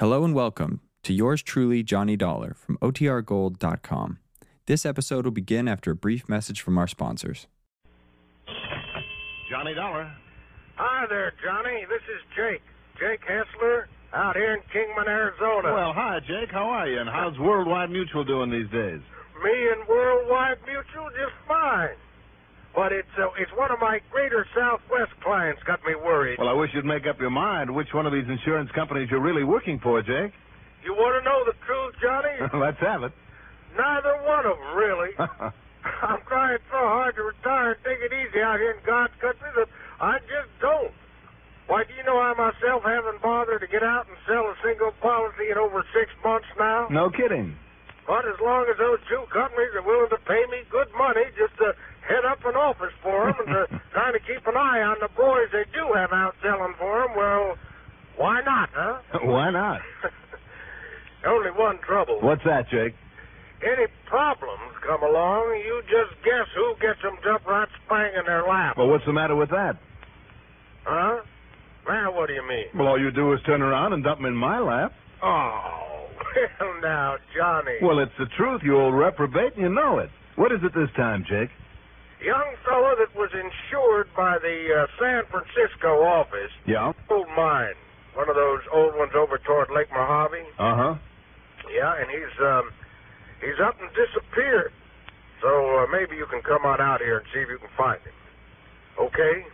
Hello 0.00 0.24
and 0.24 0.34
welcome 0.34 0.80
to 1.04 1.12
yours 1.12 1.40
truly, 1.40 1.82
Johnny 1.84 2.16
Dollar 2.16 2.54
from 2.54 2.76
OTRGold.com. 2.78 4.18
This 4.66 4.84
episode 4.84 5.24
will 5.24 5.30
begin 5.32 5.68
after 5.68 5.92
a 5.92 5.94
brief 5.94 6.28
message 6.28 6.60
from 6.60 6.78
our 6.78 6.88
sponsors. 6.88 7.46
Johnny 9.48 9.72
Dollar. 9.74 10.10
Hi 10.76 11.06
there, 11.08 11.32
Johnny. 11.44 11.84
This 11.88 12.02
is 12.10 12.20
Jake. 12.34 12.62
Jake 12.98 13.20
Hessler, 13.20 13.84
out 14.12 14.34
here 14.34 14.54
in 14.54 14.60
Kingman, 14.72 15.06
Arizona. 15.06 15.72
Well, 15.72 15.92
hi, 15.92 16.18
Jake. 16.26 16.50
How 16.50 16.64
are 16.64 16.88
you? 16.88 16.98
And 16.98 17.08
how's 17.08 17.38
Worldwide 17.38 17.90
Mutual 17.90 18.24
doing 18.24 18.50
these 18.50 18.70
days? 18.70 19.00
me 19.42 19.68
and 19.76 19.86
Worldwide 19.88 20.58
Mutual 20.66 21.08
just 21.10 21.34
fine. 21.46 21.94
But 22.74 22.90
it's 22.92 23.08
uh, 23.16 23.30
it's 23.38 23.52
one 23.54 23.70
of 23.70 23.78
my 23.78 24.00
greater 24.10 24.46
Southwest 24.54 25.12
clients 25.22 25.62
got 25.62 25.78
me 25.86 25.94
worried. 25.94 26.38
Well, 26.38 26.48
I 26.48 26.52
wish 26.52 26.70
you'd 26.74 26.84
make 26.84 27.06
up 27.06 27.20
your 27.20 27.30
mind 27.30 27.72
which 27.72 27.94
one 27.94 28.04
of 28.04 28.12
these 28.12 28.26
insurance 28.28 28.70
companies 28.74 29.08
you're 29.10 29.22
really 29.22 29.44
working 29.44 29.78
for, 29.78 30.02
Jake. 30.02 30.32
You 30.82 30.92
want 30.92 31.14
to 31.16 31.24
know 31.24 31.44
the 31.46 31.54
truth, 31.64 31.94
Johnny? 32.02 32.34
Let's 32.64 32.80
have 32.80 33.04
it. 33.04 33.12
Neither 33.76 34.14
one 34.26 34.44
of 34.46 34.58
them, 34.58 34.76
really. 34.76 35.10
I'm 36.02 36.20
trying 36.26 36.58
so 36.70 36.80
hard 36.82 37.14
to 37.16 37.22
retire 37.22 37.72
and 37.72 37.80
take 37.84 38.00
it 38.02 38.12
easy 38.12 38.40
out 38.42 38.58
here 38.58 38.72
in 38.72 38.82
God's 38.84 39.14
country 39.20 39.48
that 39.56 39.68
I 40.00 40.18
just 40.26 40.50
don't. 40.60 40.92
Why, 41.66 41.84
do 41.84 41.94
you 41.96 42.04
know 42.04 42.18
I 42.20 42.34
myself 42.34 42.82
haven't 42.84 43.22
bothered 43.22 43.60
to 43.60 43.66
get 43.66 43.82
out 43.82 44.06
and 44.08 44.16
sell 44.26 44.44
a 44.44 44.56
single 44.62 44.92
policy 45.00 45.48
in 45.50 45.56
over 45.56 45.84
six 45.94 46.10
months 46.22 46.48
now? 46.58 46.88
no 46.90 47.08
kidding. 47.08 47.56
But 48.06 48.28
as 48.28 48.36
long 48.44 48.68
as 48.68 48.76
those 48.76 49.00
two 49.08 49.24
companies 49.32 49.72
are 49.72 49.80
willing 49.80 50.12
to 50.12 50.20
pay 50.28 50.44
me 50.52 50.60
good 50.68 50.92
money 50.92 51.24
just 51.40 51.56
to 51.56 51.72
head 52.08 52.24
up 52.24 52.44
an 52.44 52.56
office 52.56 52.92
for 53.02 53.26
them 53.26 53.34
and 53.46 53.48
to 53.48 53.80
trying 53.92 54.12
to 54.12 54.20
keep 54.20 54.46
an 54.46 54.56
eye 54.56 54.82
on 54.82 54.96
the 55.00 55.08
boys 55.16 55.48
they 55.52 55.64
do 55.72 55.92
have 55.94 56.12
out 56.12 56.34
selling 56.42 56.74
for 56.78 57.02
them, 57.02 57.16
well, 57.16 57.56
why 58.16 58.40
not, 58.44 58.68
huh? 58.72 58.98
Why 59.24 59.50
not? 59.50 59.80
Only 61.26 61.50
one 61.50 61.78
trouble. 61.78 62.20
What's 62.20 62.44
that, 62.44 62.68
Jake? 62.70 62.94
Any 63.62 63.86
problems 64.06 64.76
come 64.86 65.02
along, 65.02 65.60
you 65.64 65.82
just 65.88 66.22
guess 66.22 66.46
who 66.54 66.74
gets 66.80 67.00
them 67.02 67.16
jumped 67.24 67.46
right 67.46 67.68
spang 67.86 68.12
in 68.18 68.26
their 68.26 68.46
lap. 68.46 68.76
Well, 68.76 68.88
what's 68.88 69.06
the 69.06 69.12
matter 69.12 69.34
with 69.34 69.48
that? 69.50 69.76
Huh? 70.84 71.22
Now, 71.88 72.14
what 72.14 72.28
do 72.28 72.34
you 72.34 72.46
mean? 72.46 72.66
Well, 72.76 72.88
all 72.88 73.00
you 73.00 73.10
do 73.10 73.32
is 73.32 73.40
turn 73.46 73.62
around 73.62 73.94
and 73.94 74.04
dump 74.04 74.18
them 74.18 74.26
in 74.26 74.34
my 74.34 74.60
lap. 74.60 74.92
Oh, 75.22 76.06
well, 76.60 76.74
now, 76.82 77.16
Johnny. 77.36 77.78
Well, 77.82 77.98
it's 77.98 78.12
the 78.18 78.26
truth, 78.36 78.60
you 78.62 78.76
old 78.78 78.94
reprobate, 78.94 79.54
and 79.54 79.62
you 79.62 79.68
know 79.68 79.98
it. 79.98 80.10
What 80.36 80.52
is 80.52 80.58
it 80.62 80.74
this 80.74 80.90
time, 80.96 81.24
Jake? 81.28 81.50
Young 82.24 82.54
fellow 82.64 82.96
that 82.96 83.12
was 83.14 83.28
insured 83.36 84.08
by 84.16 84.38
the 84.40 84.56
uh, 84.72 84.86
San 84.98 85.22
Francisco 85.30 86.00
office, 86.02 86.50
Yeah. 86.66 86.92
old 87.10 87.28
mine, 87.36 87.74
one 88.14 88.28
of 88.30 88.34
those 88.34 88.60
old 88.72 88.96
ones 88.96 89.12
over 89.14 89.36
toward 89.38 89.68
Lake 89.74 89.90
Mojave. 89.92 90.40
Uh-huh. 90.58 90.94
Yeah, 91.72 91.94
and 92.00 92.08
he's 92.10 92.34
um, 92.40 92.70
he's 93.40 93.60
up 93.60 93.76
and 93.80 93.90
disappeared. 93.92 94.72
So 95.42 95.48
uh, 95.78 95.86
maybe 95.92 96.16
you 96.16 96.24
can 96.30 96.40
come 96.42 96.64
on 96.64 96.80
out 96.80 97.00
here 97.00 97.18
and 97.18 97.26
see 97.34 97.40
if 97.40 97.48
you 97.48 97.58
can 97.58 97.68
find 97.76 98.00
him. 98.00 98.16
Okay? 98.98 99.44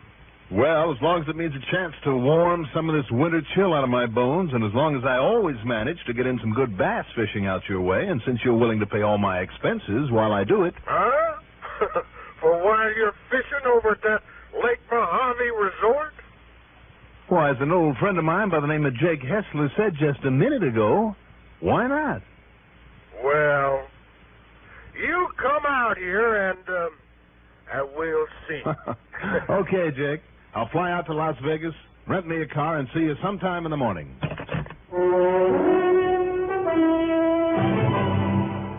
Well, 0.53 0.93
as 0.93 0.99
long 1.01 1.23
as 1.23 1.29
it 1.29 1.37
means 1.37 1.55
a 1.55 1.71
chance 1.73 1.95
to 2.05 2.15
warm 2.15 2.67
some 2.75 2.89
of 2.91 2.95
this 2.95 3.11
winter 3.11 3.41
chill 3.55 3.73
out 3.73 3.83
of 3.85 3.91
my 3.91 4.07
bones, 4.07 4.51
and 4.53 4.63
as 4.65 4.75
long 4.75 4.97
as 4.97 5.03
I 5.05 5.17
always 5.17 5.57
manage 5.65 5.99
to 6.07 6.13
get 6.13 6.27
in 6.27 6.39
some 6.41 6.53
good 6.53 6.77
bass 6.77 7.07
fishing 7.17 7.47
out 7.47 7.63
your 7.69 7.81
way, 7.81 8.07
and 8.07 8.21
since 8.27 8.41
you're 8.45 8.57
willing 8.57 8.79
to 8.81 8.87
pay 8.87 9.03
all 9.03 9.17
my 9.19 9.39
expenses 9.41 10.11
while 10.11 10.33
I 10.33 10.45
do 10.45 10.65
it, 10.65 10.75
Huh? 10.87 11.37
For 13.01 13.07
while 13.07 13.13
you're 13.31 13.43
fishing 13.43 13.67
over 13.67 13.93
at 13.93 14.03
that 14.03 14.23
Lake 14.63 14.81
Mojave 14.91 15.51
resort? 15.51 16.13
why, 17.29 17.51
as 17.51 17.57
an 17.61 17.71
old 17.71 17.97
friend 17.99 18.19
of 18.19 18.25
mine 18.25 18.51
by 18.51 18.59
the 18.59 18.67
name 18.67 18.85
of 18.85 18.93
Jake 18.97 19.21
Hessler 19.23 19.71
said 19.77 19.95
just 19.95 20.25
a 20.25 20.31
minute 20.33 20.65
ago, 20.65 21.15
why 21.61 21.87
not? 21.87 22.23
Well, 23.23 23.87
you 25.01 25.29
come 25.37 25.65
out 25.65 25.97
here 25.97 26.51
and 26.51 26.69
um, 26.69 26.91
and 27.73 27.89
we'll 27.97 28.27
see. 28.49 28.63
okay, 29.51 29.91
Jake. 29.97 30.23
I'll 30.55 30.69
fly 30.71 30.91
out 30.91 31.07
to 31.07 31.15
Las 31.15 31.37
Vegas, 31.45 31.75
rent 32.09 32.27
me 32.27 32.43
a 32.43 32.47
car, 32.47 32.79
and 32.79 32.89
see 32.93 33.01
you 33.01 33.15
sometime 33.23 33.65
in 33.65 33.71
the 33.71 33.77
morning. 33.77 34.17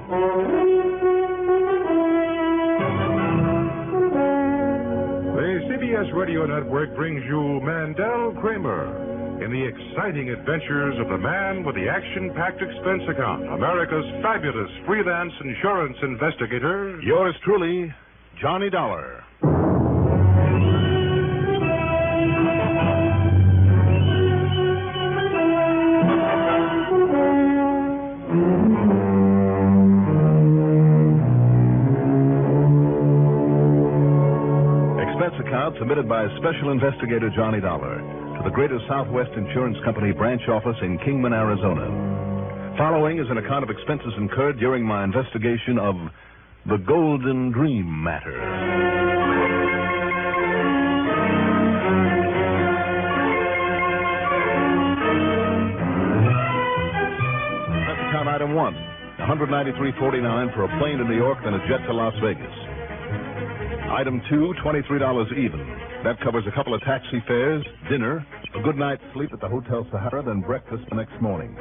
The 0.09 0.60
CBS 6.01 6.13
Radio 6.15 6.45
Network 6.47 6.95
brings 6.95 7.23
you 7.25 7.61
Mandel 7.61 8.33
Kramer 8.41 9.43
in 9.43 9.51
the 9.51 9.61
exciting 9.61 10.29
adventures 10.29 10.97
of 10.99 11.07
the 11.09 11.17
man 11.17 11.63
with 11.63 11.75
the 11.75 11.87
action 11.87 12.31
packed 12.33 12.61
expense 12.61 13.03
account, 13.07 13.43
America's 13.43 14.05
fabulous 14.23 14.69
freelance 14.87 15.33
insurance 15.43 15.97
investigator. 16.01 16.99
Yours 17.01 17.35
truly, 17.43 17.93
Johnny 18.41 18.69
Dollar. 18.69 19.23
Submitted 35.91 36.07
by 36.07 36.23
Special 36.39 36.71
Investigator 36.71 37.29
Johnny 37.35 37.59
Dollar 37.59 37.99
to 37.99 38.41
the 38.45 38.49
Greater 38.49 38.79
Southwest 38.87 39.31
Insurance 39.35 39.75
Company 39.83 40.13
branch 40.13 40.41
office 40.47 40.77
in 40.81 40.97
Kingman, 40.99 41.33
Arizona. 41.33 41.83
Following 42.77 43.19
is 43.19 43.25
an 43.29 43.37
account 43.37 43.65
of 43.65 43.69
expenses 43.69 44.13
incurred 44.15 44.57
during 44.57 44.85
my 44.85 45.03
investigation 45.03 45.77
of 45.77 45.95
the 46.65 46.77
Golden 46.87 47.51
Dream 47.51 48.03
matter. 48.03 48.39
Item 58.31 58.55
one, 58.55 58.73
193.49 59.19 60.55
for 60.55 60.63
a 60.63 60.79
plane 60.79 60.99
to 60.99 61.03
New 61.03 61.17
York, 61.17 61.39
then 61.43 61.53
a 61.53 61.59
jet 61.67 61.85
to 61.85 61.93
Las 61.93 62.13
Vegas. 62.23 62.47
Item 63.91 64.21
two, 64.29 64.53
$23 64.63 65.37
even. 65.37 65.80
That 66.03 66.17
covers 66.25 66.49
a 66.49 66.55
couple 66.57 66.73
of 66.73 66.81
taxi 66.81 67.21
fares, 67.29 67.61
dinner, 67.85 68.25
a 68.57 68.61
good 68.65 68.73
night's 68.73 69.05
sleep 69.13 69.29
at 69.33 69.39
the 69.39 69.47
Hotel 69.47 69.85
Sahara, 69.93 70.25
then 70.25 70.41
breakfast 70.41 70.81
the 70.89 70.97
next 70.97 71.13
morning. 71.21 71.53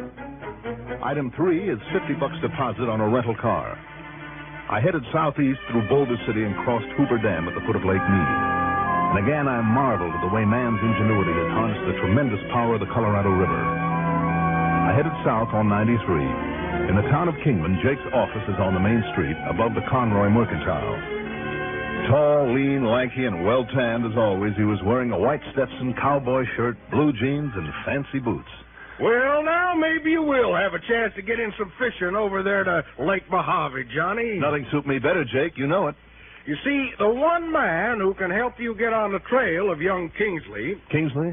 Item 1.04 1.28
three 1.36 1.68
is 1.68 1.76
50 1.92 2.16
bucks 2.16 2.40
deposit 2.40 2.88
on 2.88 3.04
a 3.04 3.08
rental 3.08 3.36
car. 3.36 3.76
I 4.72 4.80
headed 4.80 5.04
southeast 5.12 5.60
through 5.68 5.84
Boulder 5.92 6.16
City 6.24 6.48
and 6.48 6.56
crossed 6.64 6.88
Hoover 6.96 7.20
Dam 7.20 7.52
at 7.52 7.54
the 7.54 7.60
foot 7.68 7.76
of 7.76 7.84
Lake 7.84 8.00
Mead. 8.00 8.30
And 9.12 9.28
again, 9.28 9.44
I 9.44 9.60
marveled 9.60 10.16
at 10.16 10.24
the 10.24 10.32
way 10.32 10.48
man's 10.48 10.80
ingenuity 10.80 11.36
has 11.36 11.50
harnessed 11.52 11.84
the 11.84 12.00
tremendous 12.00 12.40
power 12.48 12.80
of 12.80 12.80
the 12.80 12.88
Colorado 12.96 13.36
River. 13.36 13.60
I 13.60 14.96
headed 14.96 15.12
south 15.20 15.52
on 15.52 15.68
93. 15.68 16.88
In 16.88 16.96
the 16.96 17.04
town 17.12 17.28
of 17.28 17.36
Kingman, 17.44 17.76
Jake's 17.84 18.08
office 18.16 18.46
is 18.48 18.56
on 18.56 18.72
the 18.72 18.80
main 18.80 19.04
street 19.12 19.36
above 19.52 19.76
the 19.76 19.84
Conroy 19.92 20.32
Mercantile. 20.32 21.19
Tall, 22.10 22.52
lean, 22.52 22.84
lanky, 22.84 23.24
and 23.24 23.44
well 23.46 23.64
tanned 23.66 24.04
as 24.04 24.18
always, 24.18 24.52
he 24.56 24.64
was 24.64 24.82
wearing 24.84 25.12
a 25.12 25.18
white 25.18 25.40
Stetson 25.52 25.94
cowboy 25.94 26.42
shirt, 26.56 26.76
blue 26.90 27.12
jeans, 27.12 27.52
and 27.54 27.68
fancy 27.86 28.18
boots. 28.18 28.48
Well, 29.00 29.44
now 29.44 29.74
maybe 29.78 30.10
you 30.10 30.22
will 30.22 30.54
have 30.54 30.74
a 30.74 30.80
chance 30.80 31.14
to 31.14 31.22
get 31.22 31.38
in 31.38 31.52
some 31.56 31.72
fishing 31.78 32.16
over 32.16 32.42
there 32.42 32.64
to 32.64 32.82
Lake 32.98 33.22
Mojave, 33.30 33.84
Johnny. 33.94 34.38
Nothing 34.40 34.66
suit 34.72 34.86
me 34.86 34.98
better, 34.98 35.24
Jake. 35.24 35.56
You 35.56 35.68
know 35.68 35.86
it. 35.86 35.94
You 36.46 36.56
see, 36.64 36.90
the 36.98 37.08
one 37.08 37.52
man 37.52 38.00
who 38.00 38.12
can 38.14 38.30
help 38.30 38.54
you 38.58 38.74
get 38.74 38.92
on 38.92 39.12
the 39.12 39.20
trail 39.20 39.70
of 39.70 39.80
young 39.80 40.10
Kingsley, 40.18 40.82
Kingsley? 40.90 41.32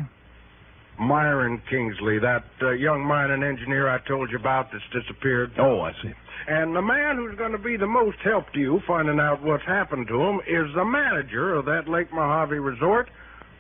Myron 1.00 1.62
Kingsley, 1.70 2.20
that 2.20 2.44
uh, 2.62 2.72
young 2.72 3.06
mining 3.06 3.44
engineer 3.44 3.88
I 3.88 4.00
told 4.08 4.32
you 4.32 4.38
about 4.38 4.72
that's 4.72 4.84
disappeared. 4.92 5.52
Oh, 5.58 5.82
I 5.82 5.92
see. 6.02 6.12
And 6.48 6.76
the 6.76 6.82
man 6.82 7.18
who's 7.18 7.38
going 7.38 7.52
to 7.52 7.58
be 7.58 7.78
the 7.78 7.88
most 7.88 8.18
help 8.24 8.52
to 8.54 8.60
you 8.60 8.80
finding 8.88 9.20
out 9.20 9.44
what's 9.44 9.66
happened 9.66 10.08
to 10.08 10.22
him 10.22 10.40
is 10.48 10.74
the 10.76 10.86
manager 10.86 11.54
of 11.56 11.66
that 11.66 11.88
Lake 11.88 12.12
Mojave 12.14 12.56
resort, 12.56 13.10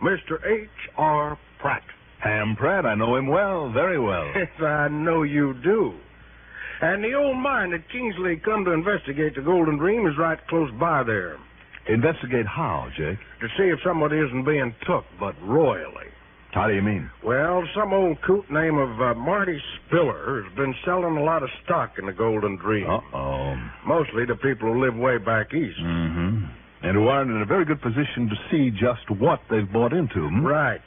Mr. 0.02 0.44
H.R. 0.46 1.38
Pratt. 1.60 1.84
Ham 2.20 2.56
Pratt, 2.56 2.86
I 2.86 2.96
know 2.96 3.16
him 3.16 3.28
well, 3.28 3.72
very 3.72 4.00
well. 4.00 4.32
Yes, 4.36 4.50
I 4.60 4.88
know 4.88 5.24
you 5.24 5.54
do. 5.64 5.94
And 6.82 7.04
the 7.04 7.14
old 7.14 7.38
mine 7.38 7.72
that 7.72 7.90
Kingsley 7.90 8.38
come 8.38 8.64
to 8.66 8.72
investigate 8.72 9.36
the 9.36 9.42
Golden 9.42 9.78
Dream 9.78 10.08
is 10.08 10.18
right 10.18 10.40
close 10.48 10.72
by 10.80 11.04
there 11.04 11.38
Investigate 11.88 12.46
how, 12.46 12.90
Jake? 12.98 13.18
to 13.40 13.48
see 13.58 13.64
if 13.64 13.80
somebody 13.84 14.18
isn't 14.18 14.44
being 14.44 14.76
took, 14.86 15.06
but 15.20 15.36
royally. 15.42 16.08
How 16.58 16.66
do 16.66 16.74
you 16.74 16.82
mean? 16.82 17.08
Well, 17.24 17.62
some 17.76 17.94
old 17.94 18.18
coot 18.26 18.50
name 18.50 18.80
of 18.80 19.00
uh, 19.00 19.14
Marty 19.14 19.62
Spiller 19.78 20.42
has 20.42 20.56
been 20.56 20.74
selling 20.84 21.16
a 21.16 21.24
lot 21.24 21.44
of 21.44 21.50
stock 21.64 22.00
in 22.00 22.08
the 22.08 22.12
Golden 22.12 22.56
Dream. 22.56 22.90
Uh-oh. 22.90 23.56
Mostly 23.86 24.26
to 24.26 24.36
people 24.36 24.74
who 24.74 24.84
live 24.84 24.96
way 24.96 25.20
back 25.20 25.54
east. 25.54 25.78
Mm-hmm. 25.80 26.46
And 26.82 26.98
who 26.98 27.10
aren't 27.10 27.30
in 27.30 27.44
a 27.44 27.46
very 27.46 27.64
good 27.64 27.80
position 27.80 28.28
to 28.30 28.36
see 28.50 28.72
just 28.72 29.06
what 29.22 29.40
they've 29.52 29.72
bought 29.72 29.94
into. 29.94 30.28
hmm? 30.28 30.44
Right. 30.44 30.82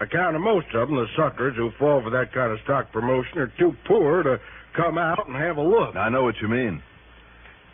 account 0.00 0.36
of 0.36 0.42
most 0.42 0.68
of 0.74 0.88
them, 0.88 0.96
the 0.96 1.06
suckers 1.16 1.56
who 1.56 1.72
fall 1.76 2.02
for 2.02 2.10
that 2.10 2.32
kind 2.32 2.52
of 2.52 2.60
stock 2.62 2.92
promotion 2.92 3.38
are 3.38 3.52
too 3.58 3.74
poor 3.88 4.22
to 4.22 4.38
come 4.76 4.96
out 4.96 5.26
and 5.26 5.34
have 5.34 5.56
a 5.56 5.62
look. 5.62 5.96
I 5.96 6.08
know 6.08 6.22
what 6.22 6.36
you 6.40 6.46
mean. 6.46 6.80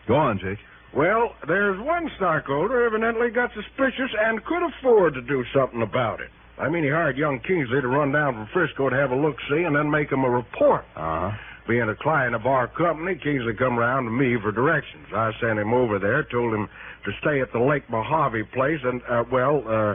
Go 0.08 0.14
on, 0.14 0.38
Jake. 0.38 0.58
Well, 0.96 1.34
there's 1.46 1.78
one 1.84 2.10
stockholder 2.16 2.86
evidently 2.86 3.28
got 3.28 3.50
suspicious 3.52 4.10
and 4.18 4.42
could 4.42 4.62
afford 4.62 5.12
to 5.14 5.20
do 5.20 5.44
something 5.54 5.82
about 5.82 6.20
it. 6.20 6.30
I 6.62 6.68
mean, 6.68 6.84
he 6.84 6.90
hired 6.90 7.18
young 7.18 7.40
Kingsley 7.40 7.80
to 7.80 7.88
run 7.88 8.12
down 8.12 8.34
from 8.34 8.46
Frisco 8.52 8.88
to 8.88 8.94
have 8.94 9.10
a 9.10 9.16
look-see 9.16 9.64
and 9.64 9.74
then 9.74 9.90
make 9.90 10.10
him 10.10 10.22
a 10.22 10.30
report. 10.30 10.84
Uh 10.94 11.30
huh. 11.30 11.30
Being 11.66 11.88
a 11.88 11.94
client 11.94 12.34
of 12.34 12.46
our 12.46 12.68
company, 12.68 13.16
Kingsley 13.22 13.54
come 13.54 13.76
round 13.76 14.06
to 14.06 14.10
me 14.10 14.36
for 14.40 14.52
directions. 14.52 15.06
I 15.14 15.32
sent 15.40 15.58
him 15.58 15.72
over 15.72 15.98
there, 15.98 16.22
told 16.24 16.54
him 16.54 16.68
to 17.04 17.10
stay 17.20 17.40
at 17.40 17.52
the 17.52 17.58
Lake 17.58 17.88
Mojave 17.90 18.44
place, 18.54 18.80
and, 18.82 19.00
uh, 19.08 19.24
well, 19.30 19.62
uh, 19.66 19.94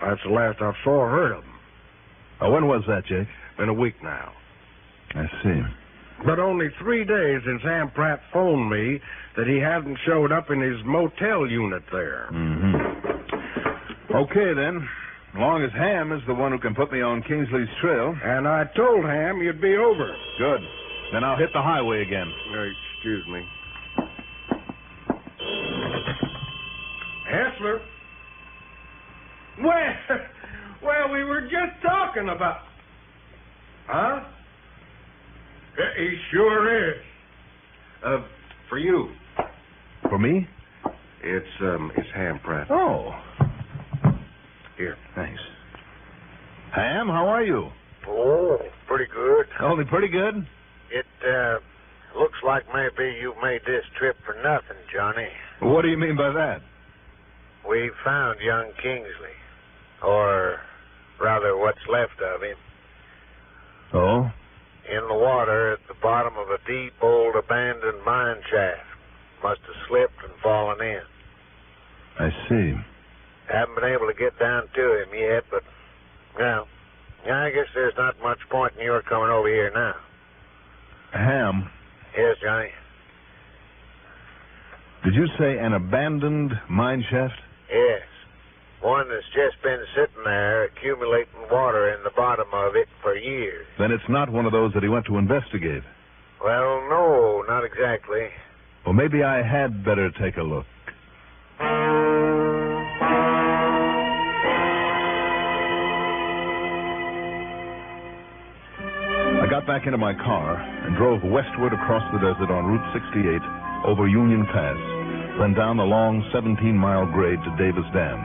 that's 0.00 0.22
the 0.24 0.30
last 0.30 0.60
I 0.60 0.72
saw 0.84 0.90
or 0.90 1.10
heard 1.10 1.32
of 1.32 1.44
him. 1.44 1.52
Uh, 2.40 2.50
when 2.50 2.66
was 2.66 2.82
that, 2.88 3.04
Jake? 3.06 3.28
Been 3.58 3.68
a 3.68 3.74
week 3.74 4.02
now. 4.02 4.32
I 5.14 5.26
see. 5.42 5.62
But 6.24 6.38
only 6.38 6.68
three 6.78 7.04
days 7.04 7.42
since 7.44 7.62
Ham 7.62 7.90
Pratt 7.90 8.20
phoned 8.32 8.70
me 8.70 9.00
that 9.36 9.46
he 9.46 9.58
hadn't 9.58 9.98
showed 10.06 10.32
up 10.32 10.50
in 10.50 10.60
his 10.60 10.82
motel 10.84 11.46
unit 11.46 11.82
there. 11.92 12.28
Mm-hmm. 12.32 14.16
Okay, 14.16 14.54
then. 14.54 14.88
As 15.32 15.38
long 15.38 15.62
as 15.62 15.70
Ham 15.72 16.10
is 16.12 16.20
the 16.26 16.34
one 16.34 16.50
who 16.50 16.58
can 16.58 16.74
put 16.74 16.90
me 16.90 17.00
on 17.02 17.22
Kingsley's 17.22 17.68
trail. 17.80 18.14
And 18.22 18.48
I 18.48 18.64
told 18.76 19.04
Ham 19.04 19.40
you'd 19.40 19.60
be 19.60 19.76
over. 19.76 20.16
Good. 20.38 20.60
Then 21.12 21.22
I'll 21.22 21.36
hit 21.36 21.52
the 21.52 21.62
highway 21.62 22.02
again. 22.02 22.32
Uh, 22.52 22.66
excuse 22.96 23.26
me. 23.28 23.42
Hessler? 27.30 27.80
Well, 29.62 29.94
well, 30.82 31.12
we 31.12 31.22
were 31.24 31.42
just 31.42 31.80
talking 31.82 32.28
about. 32.28 32.58
Huh? 33.86 34.24
Yeah, 35.78 35.84
He 36.04 36.16
sure 36.32 36.90
is. 36.90 36.96
Uh, 38.04 38.18
for 38.68 38.78
you. 38.78 39.10
For 40.08 40.18
me? 40.18 40.48
It's 41.22 41.46
um, 41.60 41.92
it's 41.96 42.08
Ham 42.14 42.40
Pratt. 42.42 42.68
Oh. 42.70 43.12
Here. 44.80 44.96
Thanks. 45.14 45.38
Ham, 46.74 47.08
how 47.08 47.28
are 47.28 47.42
you? 47.44 47.68
Oh, 48.08 48.56
pretty 48.88 49.04
good. 49.12 49.44
Only 49.60 49.84
pretty 49.84 50.08
good. 50.08 50.46
It 50.90 51.04
uh, 51.22 51.58
looks 52.18 52.38
like 52.42 52.64
maybe 52.72 53.12
you 53.20 53.34
made 53.42 53.60
this 53.66 53.84
trip 53.98 54.16
for 54.24 54.34
nothing, 54.42 54.80
Johnny. 54.90 55.28
What 55.60 55.82
do 55.82 55.88
you 55.88 55.98
mean 55.98 56.16
by 56.16 56.30
that? 56.32 56.62
We 57.68 57.90
found 58.02 58.40
young 58.40 58.70
Kingsley, 58.82 59.36
or 60.02 60.60
rather, 61.20 61.58
what's 61.58 61.86
left 61.92 62.18
of 62.22 62.40
him, 62.42 62.56
Oh? 63.92 64.32
in 64.90 65.06
the 65.08 65.14
water 65.14 65.72
at 65.74 65.80
the 65.88 65.94
bottom 66.02 66.32
of 66.38 66.48
a 66.48 66.56
deep, 66.66 66.94
old, 67.02 67.36
abandoned 67.36 68.02
mine 68.06 68.36
shaft. 68.50 68.80
Must 69.42 69.60
have 69.60 69.76
slipped 69.88 70.24
and 70.24 70.32
fallen 70.42 70.80
in. 70.80 71.02
I 72.18 72.30
see. 72.48 72.74
Haven't 73.52 73.74
been 73.74 73.92
able 73.92 74.06
to 74.06 74.14
get 74.14 74.38
down 74.38 74.68
to 74.74 75.02
him 75.02 75.08
yet, 75.14 75.44
but 75.50 75.62
well, 76.38 76.68
I 77.24 77.50
guess 77.50 77.66
there's 77.74 77.94
not 77.98 78.14
much 78.22 78.38
point 78.48 78.72
in 78.78 78.84
your 78.84 79.02
coming 79.02 79.30
over 79.30 79.48
here 79.48 79.70
now. 79.74 79.94
Ham, 81.12 81.68
Yes, 82.16 82.36
Johnny. 82.42 82.70
did 85.04 85.14
you 85.14 85.26
say 85.38 85.58
an 85.58 85.72
abandoned 85.72 86.52
mine 86.68 87.04
shaft? 87.10 87.34
Yes. 87.70 88.02
One 88.80 89.08
that's 89.08 89.26
just 89.34 89.62
been 89.62 89.80
sitting 89.94 90.24
there 90.24 90.64
accumulating 90.64 91.34
water 91.50 91.92
in 91.92 92.02
the 92.02 92.10
bottom 92.16 92.46
of 92.52 92.76
it 92.76 92.88
for 93.02 93.14
years. 93.16 93.66
Then 93.78 93.90
it's 93.92 94.08
not 94.08 94.30
one 94.30 94.46
of 94.46 94.52
those 94.52 94.72
that 94.74 94.82
he 94.82 94.88
went 94.88 95.06
to 95.06 95.18
investigate. 95.18 95.82
Well, 96.42 96.86
no, 96.88 97.44
not 97.46 97.64
exactly. 97.64 98.28
Well, 98.84 98.94
maybe 98.94 99.22
I 99.22 99.42
had 99.42 99.84
better 99.84 100.10
take 100.10 100.36
a 100.38 100.42
look. 100.42 100.64
Back 109.70 109.86
into 109.86 110.02
my 110.02 110.10
car 110.26 110.58
and 110.58 110.98
drove 110.98 111.22
westward 111.22 111.70
across 111.70 112.02
the 112.10 112.18
desert 112.18 112.50
on 112.50 112.66
Route 112.66 112.82
68 112.90 113.86
over 113.86 114.10
Union 114.10 114.42
Pass, 114.50 114.74
then 115.38 115.54
down 115.54 115.78
the 115.78 115.86
long 115.86 116.26
17-mile 116.34 117.06
grade 117.14 117.38
to 117.38 117.50
Davis 117.54 117.86
Dam. 117.94 118.18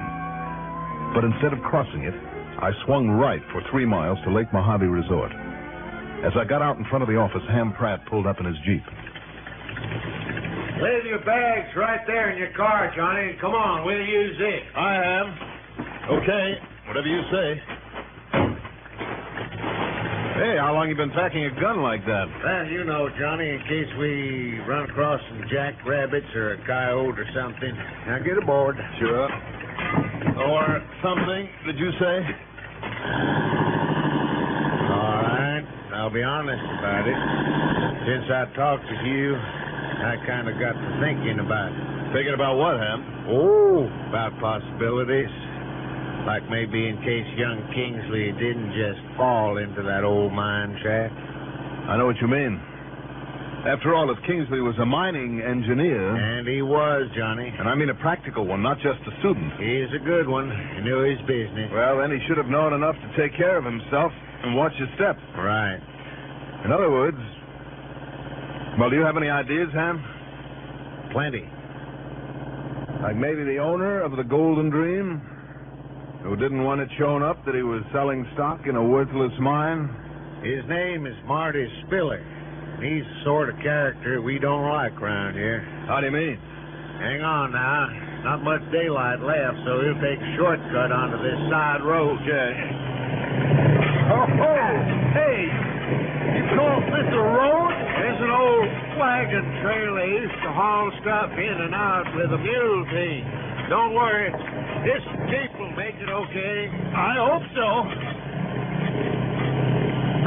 But 1.13 1.21
instead 1.21 1.53
of 1.53 1.61
crossing 1.61 2.01
it, 2.01 2.17
I 2.57 2.73
swung 2.89 3.13
right 3.13 3.45
for 3.53 3.61
three 3.69 3.85
miles 3.85 4.17
to 4.25 4.33
Lake 4.33 4.49
Mojave 4.57 4.89
Resort. 4.89 5.29
As 6.25 6.33
I 6.33 6.49
got 6.49 6.65
out 6.65 6.81
in 6.81 6.85
front 6.89 7.05
of 7.05 7.13
the 7.13 7.21
office, 7.21 7.45
Ham 7.53 7.77
Pratt 7.77 8.01
pulled 8.09 8.25
up 8.25 8.41
in 8.41 8.49
his 8.49 8.57
Jeep. 8.65 8.81
Leave 10.81 11.05
your 11.05 11.21
bags 11.29 11.69
right 11.77 12.01
there 12.09 12.33
in 12.33 12.41
your 12.41 12.57
car, 12.57 12.89
Johnny. 12.97 13.37
And 13.37 13.39
come 13.39 13.53
on, 13.53 13.85
we'll 13.85 14.01
use 14.01 14.37
it. 14.41 14.63
I 14.73 14.97
am. 14.97 15.27
Okay, 16.09 16.57
whatever 16.89 17.05
you 17.05 17.21
say. 17.29 17.74
Hey, 20.35 20.59
how 20.59 20.75
long 20.75 20.91
you 20.91 20.99
been 20.99 21.15
packing 21.15 21.47
a 21.47 21.53
gun 21.63 21.79
like 21.79 22.03
that? 22.03 22.27
Well, 22.27 22.67
you 22.67 22.83
know, 22.83 23.07
Johnny, 23.15 23.55
in 23.55 23.59
case 23.71 23.87
we 23.95 24.59
run 24.67 24.83
across 24.83 25.23
some 25.31 25.47
jackrabbits 25.47 26.27
or 26.35 26.59
a 26.59 26.61
coyote 26.67 27.15
or 27.15 27.27
something. 27.31 27.71
Now 28.03 28.19
get 28.19 28.35
aboard. 28.35 28.75
Sure. 28.99 29.31
Or 29.31 30.83
something, 30.99 31.47
did 31.63 31.79
you 31.79 31.87
say? 32.03 32.15
All 34.91 35.23
right. 35.23 35.63
I'll 35.95 36.11
be 36.11 36.19
honest 36.19 36.67
about 36.83 37.07
it. 37.07 37.19
Since 38.03 38.27
I 38.27 38.43
talked 38.59 38.83
to 38.91 38.97
you, 39.07 39.39
I 39.39 40.19
kind 40.27 40.51
of 40.51 40.59
got 40.59 40.75
to 40.75 40.89
thinking 40.99 41.39
about 41.39 41.71
it. 41.71 42.11
Thinking 42.11 42.35
about 42.35 42.59
what, 42.59 42.75
Ham? 42.75 43.31
Oh, 43.31 43.87
about 44.11 44.35
possibilities. 44.43 45.31
Like 46.25 46.49
maybe 46.49 46.87
in 46.89 46.97
case 47.05 47.25
young 47.37 47.61
Kingsley 47.73 48.31
didn't 48.33 48.73
just 48.73 48.99
fall 49.15 49.57
into 49.57 49.83
that 49.83 50.03
old 50.03 50.33
mine 50.33 50.73
shaft. 50.81 51.13
I 51.89 51.97
know 51.97 52.07
what 52.07 52.17
you 52.19 52.27
mean. 52.27 52.57
After 53.65 53.93
all, 53.95 54.09
if 54.13 54.17
Kingsley 54.25 54.61
was 54.61 54.77
a 54.77 54.85
mining 54.85 55.41
engineer, 55.41 56.13
And 56.15 56.47
he 56.47 56.61
was, 56.61 57.09
Johnny. 57.17 57.49
and 57.57 57.67
I 57.69 57.73
mean 57.73 57.89
a 57.89 57.95
practical 57.97 58.45
one, 58.45 58.61
not 58.61 58.77
just 58.77 59.01
a 59.09 59.13
student, 59.21 59.53
He's 59.57 59.89
a 59.93 60.01
good 60.05 60.27
one. 60.29 60.49
He 60.77 60.81
knew 60.81 61.01
his 61.01 61.17
business. 61.25 61.69
well, 61.73 61.97
then 61.97 62.09
he 62.11 62.21
should 62.27 62.37
have 62.37 62.45
known 62.49 62.73
enough 62.73 62.93
to 62.95 63.09
take 63.17 63.35
care 63.37 63.57
of 63.57 63.65
himself 63.65 64.11
and 64.43 64.55
watch 64.55 64.73
his 64.77 64.89
step. 64.95 65.17
Right. 65.37 65.81
In 66.65 66.71
other 66.71 66.89
words, 66.89 67.17
well, 68.79 68.89
do 68.89 68.95
you 68.97 69.01
have 69.05 69.17
any 69.17 69.29
ideas, 69.29 69.69
Ham? 69.73 70.01
Plenty. 71.11 71.45
Like 73.01 73.15
maybe 73.15 73.43
the 73.45 73.57
owner 73.57 74.01
of 74.01 74.15
the 74.17 74.23
Golden 74.23 74.69
Dream, 74.69 75.21
who 76.25 76.35
didn't 76.35 76.65
want 76.65 76.81
it 76.81 76.89
shown 76.97 77.21
up 77.21 77.37
that 77.45 77.53
he 77.53 77.61
was 77.61 77.85
selling 77.93 78.25
stock 78.33 78.65
in 78.65 78.75
a 78.75 78.81
worthless 78.81 79.31
mine? 79.37 79.85
His 80.41 80.65
name 80.65 81.05
is 81.05 81.13
Marty 81.29 81.69
Spiller. 81.85 82.17
He's 82.81 83.05
the 83.05 83.19
sort 83.23 83.53
of 83.53 83.55
character 83.61 84.21
we 84.25 84.41
don't 84.41 84.65
like 84.65 84.97
around 84.97 85.37
here. 85.37 85.61
How 85.85 86.01
do 86.01 86.09
you 86.09 86.11
mean? 86.11 86.41
Hang 86.97 87.21
on 87.21 87.53
now. 87.53 87.93
Not 88.25 88.41
much 88.41 88.65
daylight 88.73 89.21
left, 89.21 89.61
so 89.69 89.85
he'll 89.85 90.01
take 90.01 90.17
a 90.17 90.29
shortcut 90.33 90.89
onto 90.89 91.21
this 91.21 91.37
side 91.53 91.85
road. 91.85 92.17
Okay. 92.17 92.51
Oh, 94.09 94.25
oh, 94.25 94.73
hey, 95.13 95.45
you 95.45 96.43
call 96.57 96.81
this 96.89 97.05
a 97.05 97.21
road? 97.21 97.73
It's 98.01 98.21
an 98.25 98.33
old 98.33 98.69
wagon 98.97 99.45
trail 99.61 99.93
they 99.93 100.25
used 100.25 100.41
to 100.41 100.49
haul 100.49 100.89
stuff 101.05 101.29
in 101.37 101.57
and 101.69 101.73
out 101.77 102.09
with 102.17 102.33
a 102.33 102.41
mule 102.41 102.85
team. 102.89 103.23
Don't 103.69 103.93
worry. 103.93 104.33
This 104.85 105.01
Jeep 105.01 105.49
will 105.57 105.71
make 105.71 105.95
it 105.95 106.09
okay. 106.09 106.69
I 106.93 107.17
hope 107.17 107.41
so. 107.57 107.67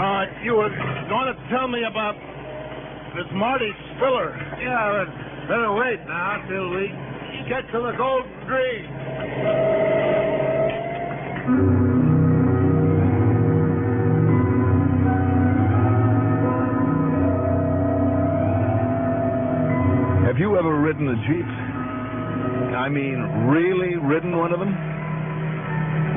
Uh, 0.03 0.27
you 0.43 0.55
were 0.55 0.69
going 1.09 1.31
to 1.31 1.38
tell 1.49 1.69
me 1.69 1.85
about 1.88 2.17
this 3.15 3.31
Marty 3.35 3.71
Spiller. 3.95 4.35
Yeah, 4.61 5.05
but 5.07 5.15
better 5.47 5.73
wait 5.75 6.00
now 6.09 6.43
till 6.49 6.71
we 6.71 6.88
get 7.49 7.71
to 7.71 7.79
the 7.79 7.93
Golden 7.97 8.33
Dream. 8.49 8.85
Have 20.27 20.38
you 20.38 20.59
ever 20.59 20.81
ridden 20.81 21.07
a 21.07 21.17
Jeep? 21.29 21.47
I 22.79 22.88
mean, 22.88 23.19
really 23.49 23.68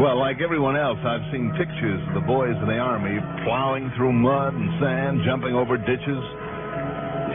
Well, 0.02 0.18
like 0.18 0.42
everyone 0.42 0.74
else, 0.74 0.98
I've 1.06 1.22
seen 1.30 1.54
pictures 1.54 2.02
of 2.10 2.14
the 2.18 2.26
boys 2.26 2.58
in 2.58 2.66
the 2.66 2.82
Army 2.82 3.22
plowing 3.46 3.92
through 3.94 4.14
mud 4.14 4.54
and 4.58 4.70
sand, 4.82 5.22
jumping 5.22 5.54
over 5.54 5.78
ditches, 5.78 6.24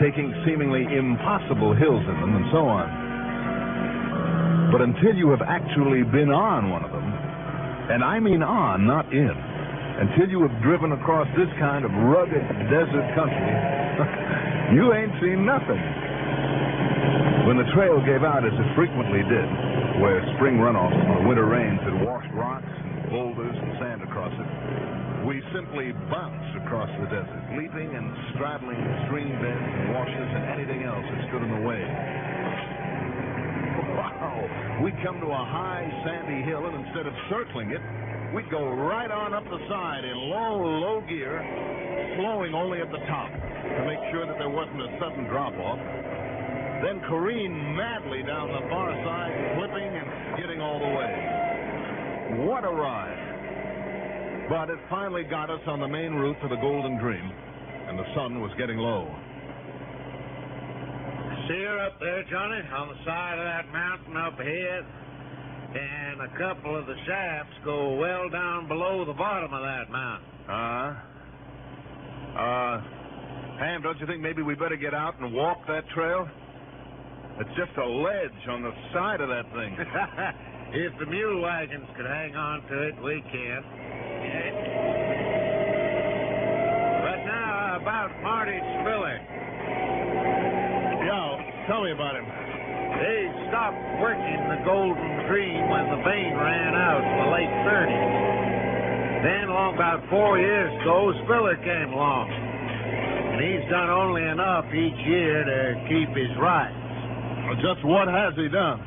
taking 0.03 0.35
seemingly 0.43 0.83
impossible 0.83 1.71
hills 1.71 2.03
in 2.03 2.17
them, 2.19 2.35
and 2.35 2.45
so 2.51 2.67
on. 2.67 2.87
But 4.71 4.81
until 4.83 5.15
you 5.15 5.31
have 5.31 5.41
actually 5.47 6.03
been 6.03 6.27
on 6.27 6.69
one 6.69 6.83
of 6.83 6.91
them, 6.91 7.07
And 7.87 8.03
I 8.03 8.19
mean 8.19 8.43
on, 8.43 8.83
not 8.85 9.07
in. 9.15 9.31
Until 9.31 10.27
you 10.27 10.43
have 10.43 10.51
driven 10.61 10.91
across 10.91 11.27
this 11.39 11.47
kind 11.57 11.85
of 11.85 11.91
rugged 12.11 12.43
desert 12.67 13.07
country, 13.15 13.53
you 14.75 14.91
ain't 14.91 15.15
seen 15.23 15.47
nothing. 15.47 15.79
When 17.47 17.55
the 17.55 17.63
trail 17.71 18.03
gave 18.03 18.27
out, 18.27 18.43
as 18.43 18.51
it 18.51 18.75
frequently 18.75 19.23
did, 19.23 19.47
where 20.01 20.21
spring 20.37 20.61
runoffs 20.61 20.93
from 20.93 21.23
the 21.23 21.27
winter 21.27 21.49
rains 21.49 21.81
had 21.81 22.05
washed 22.05 22.29
rocks 22.37 22.69
and 22.69 23.09
boulders 23.09 23.55
and 23.57 23.71
sand 23.81 24.01
across 24.05 24.29
it, 24.29 24.49
we 25.25 25.41
simply 25.49 25.89
bounced 26.13 26.53
across 26.61 26.89
the 27.01 27.09
desert, 27.09 27.43
leaping 27.57 27.89
and 27.97 28.13
straddling 28.33 28.77
stream 29.09 29.33
beds 29.41 29.57
and 29.57 29.97
washes 29.97 30.29
and 30.37 30.43
anything 30.53 30.85
else 30.85 31.01
that 31.01 31.19
stood 31.33 31.41
in 31.41 31.49
the 31.49 31.63
way. 31.65 31.81
Wow! 33.97 34.85
We 34.85 34.93
come 35.01 35.17
to 35.17 35.29
a 35.33 35.43
high 35.49 35.89
sandy 36.05 36.45
hill, 36.45 36.69
and 36.69 36.85
instead 36.85 37.09
of 37.09 37.13
circling 37.33 37.73
it, 37.73 37.81
we'd 38.37 38.49
go 38.53 38.69
right 38.69 39.09
on 39.09 39.33
up 39.33 39.45
the 39.49 39.61
side 39.65 40.05
in 40.05 40.13
low, 40.29 40.61
low 40.61 41.01
gear, 41.09 41.41
slowing 42.21 42.53
only 42.53 42.81
at 42.85 42.91
the 42.93 43.01
top 43.09 43.33
to 43.33 43.81
make 43.89 43.99
sure 44.13 44.29
that 44.29 44.37
there 44.37 44.53
wasn't 44.53 44.77
a 44.77 44.93
sudden 45.01 45.25
drop 45.25 45.57
off. 45.57 45.81
Then 46.83 47.01
careen 47.09 47.75
madly 47.75 48.21
down 48.21 48.51
the 48.51 48.61
far 48.69 48.93
side, 49.03 49.33
flipping 49.57 49.89
and 49.97 50.37
skidding 50.37 50.61
all 50.61 50.77
the 50.77 50.93
way. 50.93 52.45
What 52.45 52.63
a 52.63 52.69
ride! 52.69 54.47
But 54.49 54.69
it 54.69 54.77
finally 54.89 55.23
got 55.23 55.49
us 55.49 55.61
on 55.65 55.79
the 55.79 55.87
main 55.87 56.13
route 56.13 56.37
to 56.41 56.47
the 56.47 56.55
Golden 56.55 56.97
Dream, 56.99 57.31
and 57.89 57.97
the 57.97 58.05
sun 58.13 58.41
was 58.41 58.51
getting 58.57 58.77
low. 58.77 59.09
See 61.49 61.63
her 61.63 61.79
up 61.87 61.99
there, 61.99 62.23
Johnny, 62.29 62.61
on 62.75 62.89
the 62.89 62.99
side 63.05 63.39
of 63.39 63.45
that 63.45 63.71
mountain 63.71 64.17
up 64.17 64.39
ahead? 64.39 64.85
And 65.73 66.21
a 66.21 66.37
couple 66.37 66.77
of 66.77 66.85
the 66.85 66.95
shafts 67.05 67.53
go 67.65 67.95
well 67.95 68.29
down 68.29 68.67
below 68.67 69.03
the 69.03 69.13
bottom 69.13 69.53
of 69.53 69.61
that 69.63 69.89
mountain. 69.89 70.29
Uh, 70.47 70.95
uh, 72.37 72.81
Ham, 73.59 73.81
don't 73.81 73.99
you 73.99 74.05
think 74.05 74.21
maybe 74.21 74.41
we 74.43 74.55
better 74.55 74.75
get 74.75 74.93
out 74.93 75.19
and 75.19 75.33
walk 75.33 75.65
that 75.67 75.87
trail? 75.89 76.27
It's 77.37 77.53
just 77.53 77.77
a 77.77 77.85
ledge 77.85 78.41
on 78.49 78.65
the 78.65 78.73
side 78.93 79.21
of 79.21 79.29
that 79.29 79.45
thing. 79.53 79.77
if 80.73 80.89
the 80.97 81.05
mule 81.05 81.37
wagons 81.45 81.85
could 81.93 82.09
hang 82.09 82.33
on 82.33 82.65
to 82.65 82.75
it, 82.89 82.97
we 82.97 83.21
can. 83.29 83.61
But 87.05 87.19
now 87.29 87.77
about 87.77 88.09
Marty 88.25 88.57
Spiller. 88.57 89.21
yeah, 91.05 91.69
tell 91.69 91.85
me 91.85 91.93
about 91.93 92.17
him. 92.17 92.25
They 92.25 93.29
stopped 93.53 93.85
working 94.01 94.41
the 94.49 94.57
Golden 94.65 95.29
Dream 95.29 95.69
when 95.69 95.85
the 95.93 96.01
vein 96.01 96.33
ran 96.33 96.73
out 96.73 97.05
in 97.05 97.15
the 97.21 97.29
late 97.37 97.53
30s. 97.69 98.17
Then, 99.29 99.49
along 99.53 99.75
about 99.77 100.01
four 100.09 100.39
years 100.41 100.73
ago, 100.81 101.13
Spiller 101.21 101.57
came 101.61 101.93
along. 101.93 102.33
And 102.33 103.45
he's 103.45 103.69
done 103.69 103.93
only 103.93 104.25
enough 104.25 104.65
each 104.73 104.97
year 105.05 105.45
to 105.45 105.85
keep 105.85 106.09
his 106.17 106.33
rights. 106.41 106.76
Well, 107.47 107.55
just 107.63 107.79
what 107.87 108.11
has 108.11 108.35
he 108.35 108.51
done? 108.51 108.83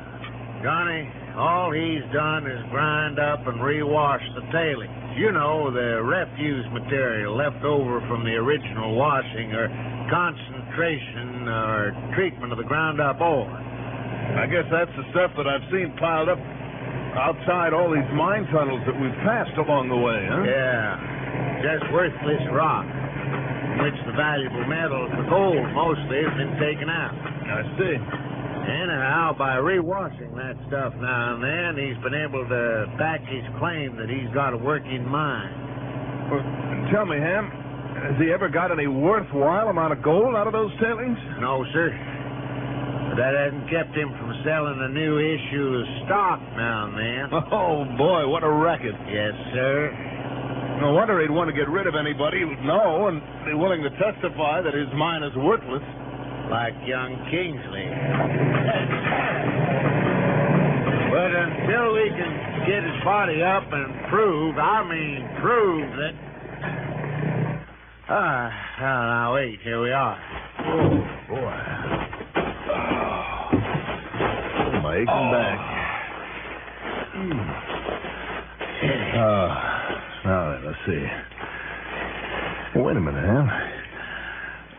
Johnny, 0.61 1.09
all 1.33 1.73
he's 1.73 2.05
done 2.13 2.45
is 2.45 2.61
grind 2.69 3.17
up 3.17 3.41
and 3.49 3.57
rewash 3.57 4.21
the 4.37 4.45
tailings. 4.53 4.93
You 5.17 5.33
know, 5.33 5.73
the 5.73 5.97
refuse 6.05 6.69
material 6.69 7.33
left 7.33 7.65
over 7.65 8.05
from 8.05 8.21
the 8.21 8.37
original 8.37 8.93
washing 8.93 9.49
or 9.57 9.65
concentration 10.13 11.49
or 11.49 11.89
treatment 12.13 12.53
of 12.53 12.61
the 12.61 12.69
ground 12.69 13.01
up 13.01 13.19
ore. 13.19 13.49
I 13.49 14.45
guess 14.45 14.69
that's 14.69 14.93
the 14.93 15.09
stuff 15.09 15.33
that 15.41 15.49
I've 15.49 15.65
seen 15.73 15.97
piled 15.97 16.29
up 16.29 16.37
outside 17.17 17.73
all 17.73 17.89
these 17.89 18.07
mine 18.13 18.45
tunnels 18.53 18.85
that 18.85 18.93
we've 18.93 19.19
passed 19.25 19.57
along 19.57 19.89
the 19.89 19.97
way, 19.97 20.21
huh? 20.29 20.45
Yeah, 20.45 21.65
just 21.65 21.89
worthless 21.91 22.45
rock, 22.53 22.85
from 22.85 23.89
which 23.89 23.97
the 24.05 24.13
valuable 24.13 24.63
metals, 24.69 25.09
the 25.17 25.25
gold 25.27 25.65
mostly, 25.73 26.23
has 26.23 26.33
been 26.37 26.55
taken 26.61 26.93
out. 26.93 27.17
I 27.17 27.65
see. 27.81 28.30
Anyhow, 28.61 29.33
by 29.37 29.57
rewashing 29.57 30.35
that 30.37 30.55
stuff 30.67 30.93
now 31.01 31.35
and 31.35 31.43
then, 31.43 31.71
he's 31.81 31.97
been 32.03 32.13
able 32.13 32.45
to 32.45 32.85
back 32.97 33.21
his 33.25 33.43
claim 33.57 33.97
that 33.97 34.09
he's 34.09 34.29
got 34.33 34.53
a 34.53 34.57
working 34.57 35.05
mine. 35.07 36.29
Well, 36.29 36.45
tell 36.93 37.05
me, 37.05 37.17
Ham, 37.17 37.49
has 38.05 38.15
he 38.21 38.31
ever 38.31 38.49
got 38.49 38.71
any 38.71 38.87
worthwhile 38.87 39.69
amount 39.69 39.93
of 39.93 40.01
gold 40.01 40.35
out 40.35 40.47
of 40.47 40.53
those 40.53 40.71
tailings? 40.79 41.17
No, 41.39 41.65
sir. 41.73 41.89
But 43.09 43.19
that 43.19 43.35
hasn't 43.35 43.67
kept 43.67 43.91
him 43.97 44.09
from 44.15 44.31
selling 44.45 44.79
a 44.79 44.89
new 44.89 45.19
issue 45.19 45.67
of 45.81 45.85
stock 46.05 46.39
now 46.55 46.87
and 46.87 46.95
then. 46.95 47.25
Oh, 47.51 47.83
boy, 47.97 48.27
what 48.29 48.43
a 48.43 48.49
racket. 48.49 48.95
Yes, 49.09 49.35
sir. 49.53 49.91
No 50.81 50.93
wonder 50.93 51.21
he'd 51.21 51.29
want 51.29 51.45
to 51.49 51.53
get 51.53 51.69
rid 51.69 51.85
of 51.85 51.93
anybody 51.93 52.41
who'd 52.41 52.63
know 52.65 53.05
and 53.07 53.21
be 53.45 53.53
willing 53.53 53.83
to 53.83 53.91
testify 54.01 54.61
that 54.61 54.73
his 54.73 54.89
mine 54.95 55.21
is 55.21 55.35
worthless. 55.35 55.83
Like 56.51 56.73
young 56.85 57.15
Kingsley. 57.31 57.87
But 61.09 61.31
until 61.31 61.93
we 61.93 62.09
can 62.09 62.67
get 62.67 62.83
his 62.83 63.03
body 63.05 63.41
up 63.41 63.71
and 63.71 64.09
prove, 64.09 64.57
I 64.57 64.83
mean 64.83 65.29
prove 65.39 65.95
that... 65.95 66.13
Ah, 68.09 68.51
now, 68.81 69.07
now, 69.07 69.33
wait, 69.33 69.61
here 69.63 69.81
we 69.81 69.91
are. 69.91 70.19
Oh, 70.59 70.89
boy. 71.29 71.57
My 74.81 74.95
aching 74.97 75.31
back. 75.31 75.59
Uh, 79.15 79.47
now 80.25 80.51
then, 80.51 80.65
let's 80.65 80.79
see. 80.85 81.07
Wait 82.77 82.97
a 82.97 82.99
minute, 82.99 83.23
Ham. 83.23 83.70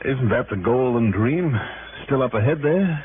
Isn't 0.04 0.30
that 0.30 0.50
the 0.50 0.56
Golden 0.56 1.12
Dream 1.12 1.54
still 2.06 2.22
up 2.22 2.34
ahead 2.34 2.58
there? 2.60 3.04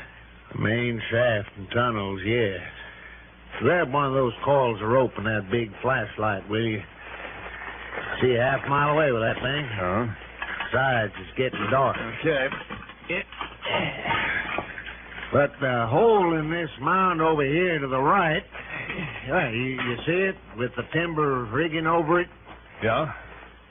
Main 0.58 1.00
shaft 1.10 1.50
and 1.56 1.70
tunnels, 1.70 2.20
yes. 2.26 2.58
Grab 3.60 3.92
one 3.92 4.06
of 4.06 4.14
those 4.14 4.32
coils 4.44 4.82
of 4.82 4.88
rope 4.88 5.12
and 5.16 5.26
that 5.26 5.48
big 5.50 5.70
flashlight, 5.80 6.48
will 6.48 6.66
you? 6.66 6.82
See 8.20 8.34
a 8.34 8.42
half 8.42 8.68
mile 8.68 8.94
away 8.94 9.12
with 9.12 9.22
that 9.22 9.36
thing. 9.38 9.68
Huh? 9.78 10.06
Besides, 10.66 11.12
it's 11.22 11.38
getting 11.38 11.70
dark. 11.70 11.96
Okay. 12.20 12.48
But 15.32 15.52
the 15.60 15.86
hole 15.88 16.34
in 16.36 16.50
this 16.50 16.70
mound 16.80 17.20
over 17.20 17.44
here 17.44 17.78
to 17.78 17.86
the 17.86 18.00
right, 18.00 18.42
yeah, 19.28 19.50
you, 19.50 19.78
you 19.78 19.96
see 20.04 20.20
it 20.30 20.36
with 20.56 20.72
the 20.76 20.82
timber 20.92 21.44
rigging 21.44 21.86
over 21.86 22.20
it? 22.20 22.28
Yeah? 22.82 23.12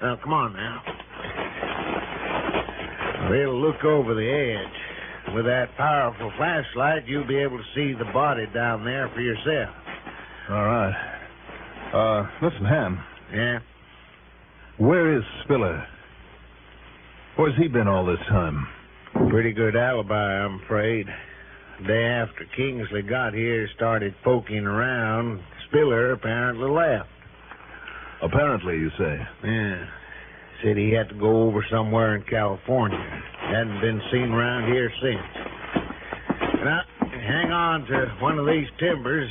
Now, 0.02 0.16
come 0.24 0.32
on 0.32 0.54
now. 0.54 0.82
We'll 3.30 3.60
look 3.60 3.84
over 3.84 4.14
the 4.14 4.30
edge. 4.30 5.36
With 5.36 5.46
that 5.46 5.76
powerful 5.76 6.32
flashlight, 6.38 7.08
you'll 7.08 7.28
be 7.28 7.38
able 7.38 7.58
to 7.58 7.64
see 7.76 7.94
the 7.94 8.10
body 8.14 8.46
down 8.54 8.86
there 8.86 9.10
for 9.14 9.20
yourself. 9.20 9.76
All 10.50 10.66
right. 10.66 11.18
Uh, 11.94 12.28
listen, 12.42 12.66
Ham. 12.66 13.04
Yeah? 13.34 13.60
Where 14.78 15.18
is 15.18 15.24
Spiller? 15.44 15.86
Where's 17.36 17.58
he 17.58 17.68
been 17.68 17.88
all 17.88 18.06
this 18.06 18.20
time? 18.30 18.68
Pretty 19.30 19.52
good 19.52 19.76
alibi, 19.76 20.16
I'm 20.16 20.62
afraid. 20.64 21.08
Day 21.86 22.04
after 22.06 22.46
Kingsley 22.56 23.02
got 23.02 23.34
here, 23.34 23.68
started 23.76 24.16
poking 24.24 24.66
around, 24.66 25.42
Spiller 25.68 26.14
apparently 26.14 26.70
left. 26.70 27.10
Apparently, 28.24 28.76
you 28.76 28.90
say. 28.98 29.20
Yeah. 29.44 29.86
Said 30.64 30.76
he 30.76 30.92
had 30.92 31.08
to 31.10 31.16
go 31.16 31.44
over 31.44 31.64
somewhere 31.70 32.16
in 32.16 32.24
California. 32.24 32.98
Hadn't 33.40 33.80
been 33.80 34.02
seen 34.12 34.32
around 34.32 34.72
here 34.72 34.92
since. 35.02 35.48
Now, 36.66 36.82
hang 37.00 37.52
on 37.52 37.86
to 37.86 38.16
one 38.20 38.40
of 38.40 38.48
these 38.48 38.68
timbers 38.80 39.30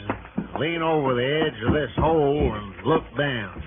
lean 0.61 0.83
over 0.83 1.15
the 1.15 1.27
edge 1.27 1.61
of 1.67 1.75
this 1.75 1.91
hole 1.97 2.55
and 2.55 2.87
look 2.87 3.03
down. 3.19 3.63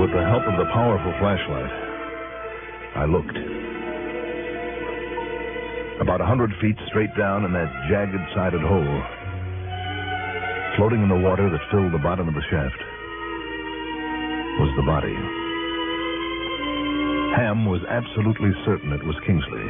With 0.00 0.10
the 0.10 0.24
help 0.24 0.42
of 0.48 0.58
the 0.58 0.66
powerful 0.72 1.12
flashlight, 1.20 1.72
I 2.96 3.04
looked. 3.04 3.36
About 6.00 6.20
a 6.20 6.26
hundred 6.26 6.50
feet 6.60 6.76
straight 6.88 7.14
down 7.16 7.44
in 7.44 7.52
that 7.52 7.70
jagged 7.88 8.16
sided 8.34 8.62
hole, 8.62 9.02
floating 10.76 11.02
in 11.02 11.08
the 11.08 11.16
water 11.18 11.50
that 11.50 11.60
filled 11.70 11.92
the 11.92 11.98
bottom 11.98 12.28
of 12.28 12.34
the 12.34 12.44
shaft, 12.50 12.80
was 14.60 14.72
the 14.76 14.82
body. 14.82 15.16
Ham 17.36 17.64
was 17.64 17.80
absolutely 17.88 18.50
certain 18.64 18.92
it 18.92 19.02
was 19.02 19.16
Kingsley. 19.26 19.66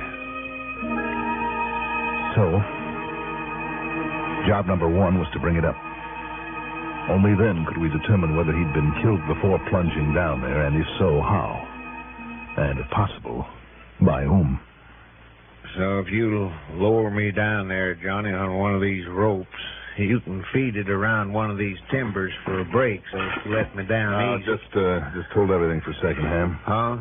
So, 2.35 2.59
job 4.49 4.67
number 4.67 4.89
one 4.89 5.19
was 5.19 5.29
to 5.33 5.41
bring 5.41 5.57
it 5.57 5.65
up. 5.65 5.77
Only 7.11 7.35
then 7.35 7.67
could 7.67 7.79
we 7.79 7.89
determine 7.89 8.37
whether 8.37 8.53
he'd 8.53 8.73
been 8.73 8.93
killed 9.03 9.21
before 9.27 9.59
plunging 9.69 10.15
down 10.15 10.41
there, 10.41 10.67
and 10.67 10.77
if 10.77 10.87
so, 10.99 11.21
how. 11.21 11.67
And 12.57 12.79
if 12.79 12.89
possible, 12.91 13.47
by 14.01 14.25
whom. 14.25 14.61
So 15.77 16.01
if 16.01 16.09
you'll 16.11 16.53
lower 16.75 17.11
me 17.11 17.31
down 17.31 17.69
there, 17.69 17.95
Johnny, 17.95 18.33
on 18.33 18.59
one 18.59 18.75
of 18.75 18.81
these 18.81 19.07
ropes, 19.09 19.49
you 19.99 20.21
can 20.21 20.45
feed 20.53 20.77
it 20.77 20.89
around 20.89 21.33
one 21.33 21.51
of 21.51 21.59
these 21.59 21.77
timbers 21.91 22.33
for 22.45 22.61
a 22.61 22.65
break 22.65 23.01
so 23.13 23.19
it's 23.19 23.47
let 23.47 23.77
me 23.77 23.85
down 23.87 24.41
easy. 24.41 24.51
just, 24.51 24.77
uh, 24.77 25.01
just 25.15 25.31
hold 25.35 25.51
everything 25.51 25.81
for 25.83 25.91
a 25.91 25.95
second, 25.95 26.25
Ham. 26.25 26.59
Huh? 26.65 26.97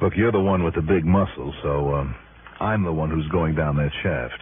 Look, 0.00 0.14
you're 0.16 0.32
the 0.32 0.40
one 0.40 0.64
with 0.64 0.74
the 0.74 0.82
big 0.82 1.04
muscles, 1.04 1.54
so, 1.62 1.94
um, 1.94 2.14
I'm 2.60 2.84
the 2.84 2.92
one 2.92 3.10
who's 3.10 3.26
going 3.28 3.54
down 3.54 3.76
that 3.76 3.90
shaft. 4.02 4.40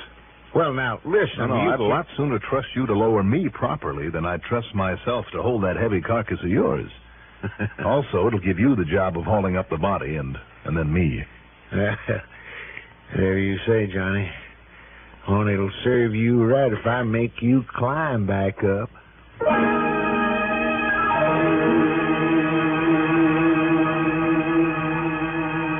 Well, 0.54 0.74
now, 0.74 1.00
listen. 1.04 1.38
No, 1.38 1.46
no, 1.46 1.62
you 1.62 1.70
I'd 1.70 1.80
a 1.80 1.84
lot 1.84 2.06
sooner 2.16 2.38
trust 2.50 2.68
you 2.74 2.86
to 2.86 2.92
lower 2.92 3.22
me 3.22 3.48
properly 3.52 4.10
than 4.10 4.26
I'd 4.26 4.42
trust 4.42 4.74
myself 4.74 5.24
to 5.32 5.42
hold 5.42 5.62
that 5.62 5.76
heavy 5.76 6.00
carcass 6.00 6.38
of 6.42 6.50
yours. 6.50 6.90
also, 7.84 8.26
it'll 8.26 8.40
give 8.40 8.58
you 8.58 8.74
the 8.76 8.84
job 8.84 9.16
of 9.16 9.24
hauling 9.24 9.56
up 9.56 9.70
the 9.70 9.78
body 9.78 10.16
and, 10.16 10.36
and 10.64 10.76
then 10.76 10.92
me. 10.92 11.24
there 13.16 13.38
you 13.38 13.56
say, 13.66 13.86
Johnny. 13.92 14.28
Only 15.28 15.54
it'll 15.54 15.70
serve 15.84 16.14
you 16.14 16.44
right 16.44 16.72
if 16.72 16.86
I 16.86 17.02
make 17.02 17.42
you 17.42 17.64
climb 17.76 18.26
back 18.26 18.64
up. 18.64 18.90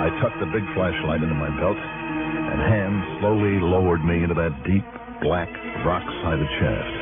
I 0.01 0.09
tucked 0.21 0.41
the 0.41 0.47
big 0.53 0.65
flashlight 0.75 1.23
into 1.23 1.35
my 1.35 1.49
belt, 1.59 1.77
and 1.77 2.61
Ham 2.61 3.19
slowly 3.21 3.61
lowered 3.61 4.05
me 4.05 4.23
into 4.23 4.35
that 4.35 4.63
deep, 4.65 4.85
black, 5.23 5.49
rock-sided 5.85 6.49
shaft. 6.61 6.95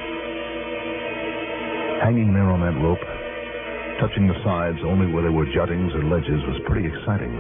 Hanging 2.03 2.33
there 2.33 2.51
on 2.51 2.61
that 2.61 2.79
rope, 2.81 3.03
touching 4.01 4.29
the 4.29 4.39
sides 4.45 4.79
only 4.87 5.13
where 5.13 5.23
there 5.23 5.33
were 5.33 5.47
juttings 5.53 5.93
or 5.93 6.05
ledges, 6.05 6.41
was 6.47 6.61
pretty 6.67 6.87
exciting. 6.87 7.35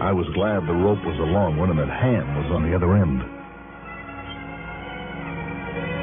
I 0.00 0.12
was 0.12 0.26
glad 0.34 0.62
the 0.66 0.72
rope 0.72 1.04
was 1.04 1.18
a 1.18 1.26
long 1.26 1.56
one 1.56 1.70
and 1.70 1.78
that 1.78 1.90
Ham 1.90 2.36
was 2.36 2.52
on 2.54 2.62
the 2.62 2.76
other 2.76 2.94
end. 2.96 3.37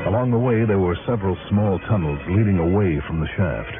Along 0.06 0.30
the 0.30 0.38
way, 0.38 0.66
there 0.66 0.78
were 0.78 0.96
several 1.08 1.36
small 1.50 1.80
tunnels 1.90 2.20
leading 2.30 2.60
away 2.60 3.02
from 3.08 3.20
the 3.20 3.28
shaft. 3.36 3.74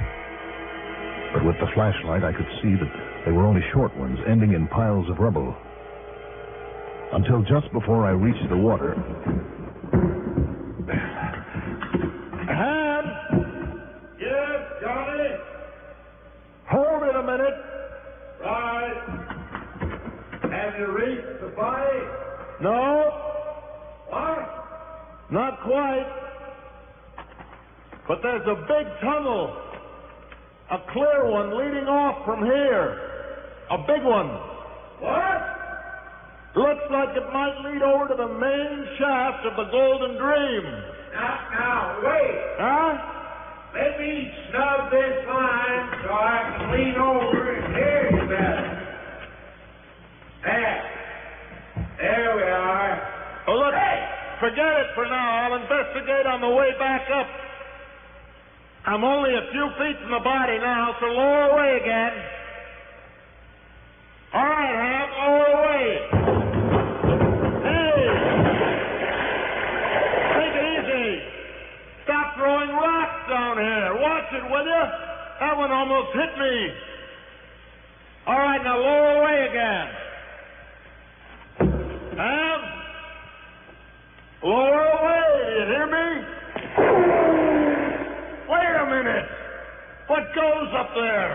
But 1.34 1.46
with 1.46 1.55
the 1.60 1.67
flashlight, 1.75 2.24
I 2.24 2.34
could 2.34 2.48
see 2.63 2.74
that 2.74 2.91
they 3.25 3.32
were 3.32 3.46
only 3.46 3.62
short 3.72 3.96
ones, 3.96 4.17
ending 4.27 4.53
in 4.53 4.67
piles 4.67 5.08
of 5.10 5.20
rubble. 5.20 5.55
Until 7.13 7.44
just 7.44 7.72
before 7.74 8.05
I 8.05 8.12
reached 8.12 8.50
the 8.50 8.58
water. 8.58 8.96
Ham? 12.50 13.05
Yes, 14.20 14.62
Johnny? 14.82 15.29
Hold 16.65 17.03
it 17.03 17.15
a 17.15 17.22
minute. 17.22 17.53
Right. 18.41 18.98
Have 20.41 20.79
you 20.79 20.88
reached 20.88 21.41
the 21.41 21.53
body? 21.55 22.00
No. 22.62 22.94
Not 25.35 25.59
quite. 25.63 26.07
But 28.07 28.19
there's 28.23 28.47
a 28.47 28.55
big 28.55 28.87
tunnel. 29.03 29.51
A 30.71 30.77
clear 30.93 31.29
one 31.29 31.59
leading 31.59 31.89
off 31.89 32.23
from 32.23 32.45
here. 32.45 32.87
A 33.69 33.77
big 33.79 34.01
one. 34.07 34.31
What? 35.03 35.41
Looks 36.55 36.87
like 36.89 37.17
it 37.17 37.27
might 37.33 37.59
lead 37.67 37.81
over 37.83 38.07
to 38.07 38.15
the 38.15 38.31
main 38.31 38.87
shaft 38.97 39.45
of 39.45 39.57
the 39.57 39.69
Golden 39.71 40.15
Dream. 40.15 40.63
Now, 41.11 41.49
now, 41.51 41.99
wait. 41.99 42.39
Huh? 42.55 42.95
Let 43.75 43.99
me 43.99 44.31
snub 44.47 44.89
this 44.89 45.27
line 45.27 45.99
so 45.99 46.13
I 46.15 46.39
can 46.47 46.71
lean 46.71 46.95
over 46.95 47.55
and 47.59 47.75
hear 47.75 48.09
you 48.09 48.23
better. 48.31 48.71
There. 50.45 50.91
There 51.99 52.35
we 52.37 52.43
are. 52.43 52.84
Forget 54.45 54.77
it 54.77 54.93
for 54.93 55.05
now. 55.09 55.49
I'll 55.49 55.55
investigate 55.57 56.27
on 56.27 56.39
the 56.39 56.49
way 56.49 56.69
back 56.77 57.09
up. 57.09 57.25
I'm 58.85 59.03
only 59.03 59.33
a 59.33 59.41
few 59.51 59.65
feet 59.81 59.97
from 59.97 60.11
the 60.11 60.19
body 60.19 60.59
now, 60.59 60.95
so 60.99 61.07
lower 61.07 61.49
away 61.49 61.81
again. 61.81 62.13
All 64.35 64.46
right, 64.46 64.75
Ham, 64.85 65.09
lower 65.17 65.50
away. 65.50 65.85
Hey! 67.65 68.05
Take 70.37 70.55
it 70.61 70.65
easy. 70.77 71.24
Stop 72.03 72.37
throwing 72.37 72.70
rocks 72.70 73.27
down 73.27 73.57
here. 73.57 73.98
Watch 73.98 74.29
it, 74.29 74.46
will 74.46 74.67
you? 74.67 74.85
That 75.39 75.57
one 75.57 75.72
almost 75.72 76.13
hit 76.13 76.37
me. 76.37 76.70
All 78.27 78.37
right, 78.37 78.63
now 78.63 78.77
lower 78.77 79.24
away 79.24 79.48
again. 79.50 80.05
Lower 84.46 84.62
away, 84.62 85.25
do 85.42 85.53
you 85.58 85.66
hear 85.74 85.88
me? 85.90 86.22
Wait 88.48 88.75
a 88.77 88.86
minute. 88.86 89.25
What 90.05 90.22
goes 90.36 90.70
up 90.77 90.94
there? 90.94 91.34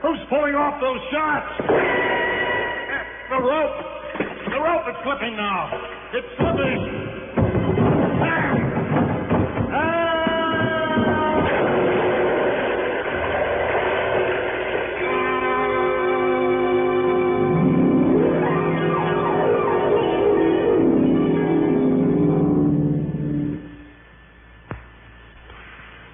Who's 0.00 0.20
pulling 0.30 0.54
off 0.54 0.80
those 0.80 1.00
shots? 1.12 1.68
The 3.28 3.42
rope. 3.44 3.76
The 4.48 4.56
rope 4.56 4.88
is 4.88 4.96
slipping 5.04 5.36
now. 5.36 5.68
It's 6.14 6.28
slipping. 6.38 7.17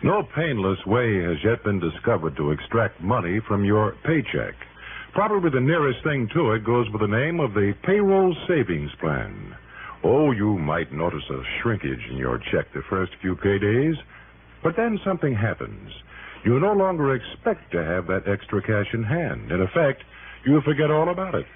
No 0.04 0.22
painless 0.36 0.84
way 0.84 1.22
has 1.22 1.38
yet 1.42 1.64
been 1.64 1.80
discovered 1.80 2.36
to 2.36 2.50
extract 2.50 3.00
money 3.00 3.40
from 3.48 3.64
your 3.64 3.96
paycheck. 4.04 4.52
Probably 5.14 5.48
the 5.48 5.64
nearest 5.64 6.04
thing 6.04 6.28
to 6.34 6.52
it 6.52 6.62
goes 6.62 6.86
by 6.90 6.98
the 6.98 7.06
name 7.06 7.40
of 7.40 7.54
the 7.54 7.72
payroll 7.84 8.36
savings 8.46 8.90
plan. 9.00 9.56
Oh, 10.02 10.30
you 10.30 10.58
might 10.58 10.92
notice 10.92 11.24
a 11.30 11.40
shrinkage 11.62 12.04
in 12.10 12.18
your 12.18 12.36
check 12.52 12.70
the 12.74 12.82
first 12.90 13.12
few 13.22 13.34
paydays, 13.34 13.94
but 14.62 14.76
then 14.76 15.00
something 15.06 15.34
happens. 15.34 15.90
You 16.44 16.60
no 16.60 16.74
longer 16.74 17.14
expect 17.14 17.72
to 17.72 17.82
have 17.82 18.06
that 18.08 18.28
extra 18.28 18.60
cash 18.60 18.92
in 18.92 19.04
hand. 19.04 19.50
In 19.52 19.62
effect, 19.62 20.04
you 20.44 20.60
forget 20.66 20.90
all 20.90 21.08
about 21.08 21.34
it, 21.34 21.46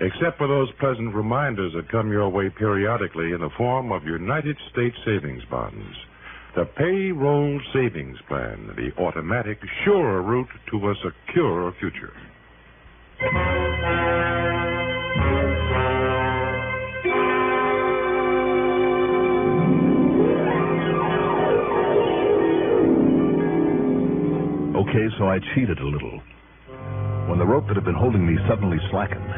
except 0.00 0.38
for 0.38 0.48
those 0.48 0.72
pleasant 0.80 1.14
reminders 1.14 1.74
that 1.74 1.90
come 1.90 2.10
your 2.10 2.30
way 2.30 2.48
periodically 2.48 3.32
in 3.32 3.42
the 3.42 3.50
form 3.58 3.92
of 3.92 4.04
United 4.04 4.56
States 4.72 4.96
savings 5.04 5.44
bonds. 5.50 5.94
The 6.58 6.64
payroll 6.64 7.60
savings 7.72 8.18
plan, 8.26 8.74
the 8.74 8.90
automatic, 9.00 9.60
sure 9.84 10.20
route 10.22 10.48
to 10.72 10.90
a 10.90 10.94
secure 10.96 11.72
future. 11.78 12.12
Okay, 24.74 25.06
so 25.16 25.28
I 25.28 25.38
cheated 25.54 25.78
a 25.78 25.86
little. 25.86 26.20
When 27.28 27.38
the 27.38 27.46
rope 27.46 27.68
that 27.68 27.76
had 27.76 27.84
been 27.84 27.94
holding 27.94 28.26
me 28.26 28.36
suddenly 28.48 28.78
slackened, 28.90 29.30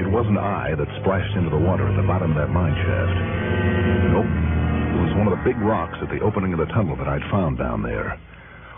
it 0.00 0.10
wasn't 0.10 0.38
I 0.38 0.74
that 0.74 0.88
splashed 1.00 1.36
into 1.36 1.50
the 1.50 1.58
water 1.58 1.86
at 1.86 1.94
the 1.94 2.02
bottom 2.02 2.32
of 2.32 2.36
that 2.38 2.52
mine 2.52 2.74
shaft. 2.74 4.10
Nope. 4.10 4.53
It 4.94 5.02
was 5.02 5.14
one 5.18 5.26
of 5.26 5.34
the 5.36 5.42
big 5.42 5.58
rocks 5.58 5.98
at 6.00 6.08
the 6.08 6.22
opening 6.22 6.52
of 6.54 6.60
the 6.62 6.70
tunnel 6.70 6.94
that 6.96 7.08
I'd 7.08 7.26
found 7.30 7.58
down 7.58 7.82
there. 7.82 8.14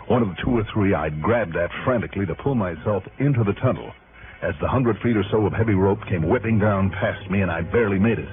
One 0.07 0.23
of 0.23 0.29
the 0.29 0.41
two 0.43 0.57
or 0.57 0.65
three 0.73 0.95
I'd 0.95 1.21
grabbed 1.21 1.55
at 1.55 1.69
frantically 1.85 2.25
to 2.25 2.33
pull 2.33 2.55
myself 2.55 3.03
into 3.19 3.43
the 3.43 3.53
tunnel 3.61 3.93
as 4.41 4.53
the 4.61 4.67
hundred 4.67 4.97
feet 5.01 5.17
or 5.17 5.23
so 5.29 5.45
of 5.45 5.53
heavy 5.53 5.73
rope 5.73 5.99
came 6.09 6.27
whipping 6.27 6.57
down 6.57 6.89
past 6.89 7.29
me 7.29 7.41
and 7.41 7.51
I 7.51 7.61
barely 7.61 7.99
made 7.99 8.17
it. 8.17 8.29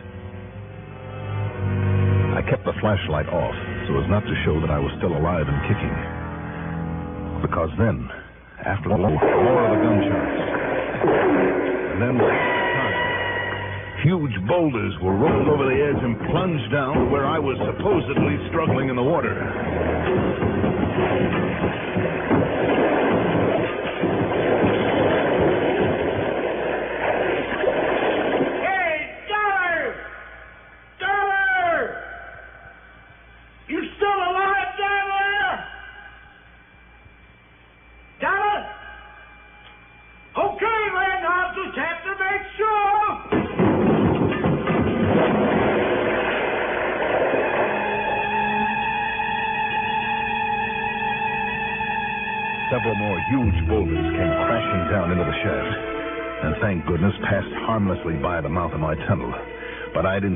I 2.35 2.42
kept 2.49 2.64
the 2.64 2.73
flashlight 2.81 3.29
off 3.29 3.55
so 3.88 4.01
as 4.01 4.09
not 4.09 4.25
to 4.25 4.35
show 4.44 4.61
that 4.61 4.70
I 4.70 4.79
was 4.79 4.92
still 4.99 5.12
alive 5.16 5.44
and 5.44 5.61
kicking. 5.68 5.94
Because 7.44 7.70
then, 7.77 8.09
after 8.64 8.88
the 8.88 8.97
more 8.97 9.12
of 9.12 9.70
the 9.77 9.81
gunshots, 9.85 10.40
and 11.92 12.01
then 12.01 12.53
huge 14.04 14.36
boulders 14.46 14.92
were 15.00 15.16
rolled 15.16 15.48
over 15.48 15.64
the 15.64 15.80
edge 15.80 16.04
and 16.04 16.18
plunged 16.30 16.70
down 16.70 16.94
to 16.94 17.04
where 17.06 17.26
I 17.26 17.38
was 17.38 17.56
supposedly 17.64 18.36
struggling 18.50 18.90
in 18.90 18.96
the 18.96 19.02
water. 19.02 19.32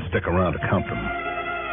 Stick 0.09 0.25
around 0.25 0.53
to 0.53 0.61
count 0.69 0.85
them. 0.89 1.01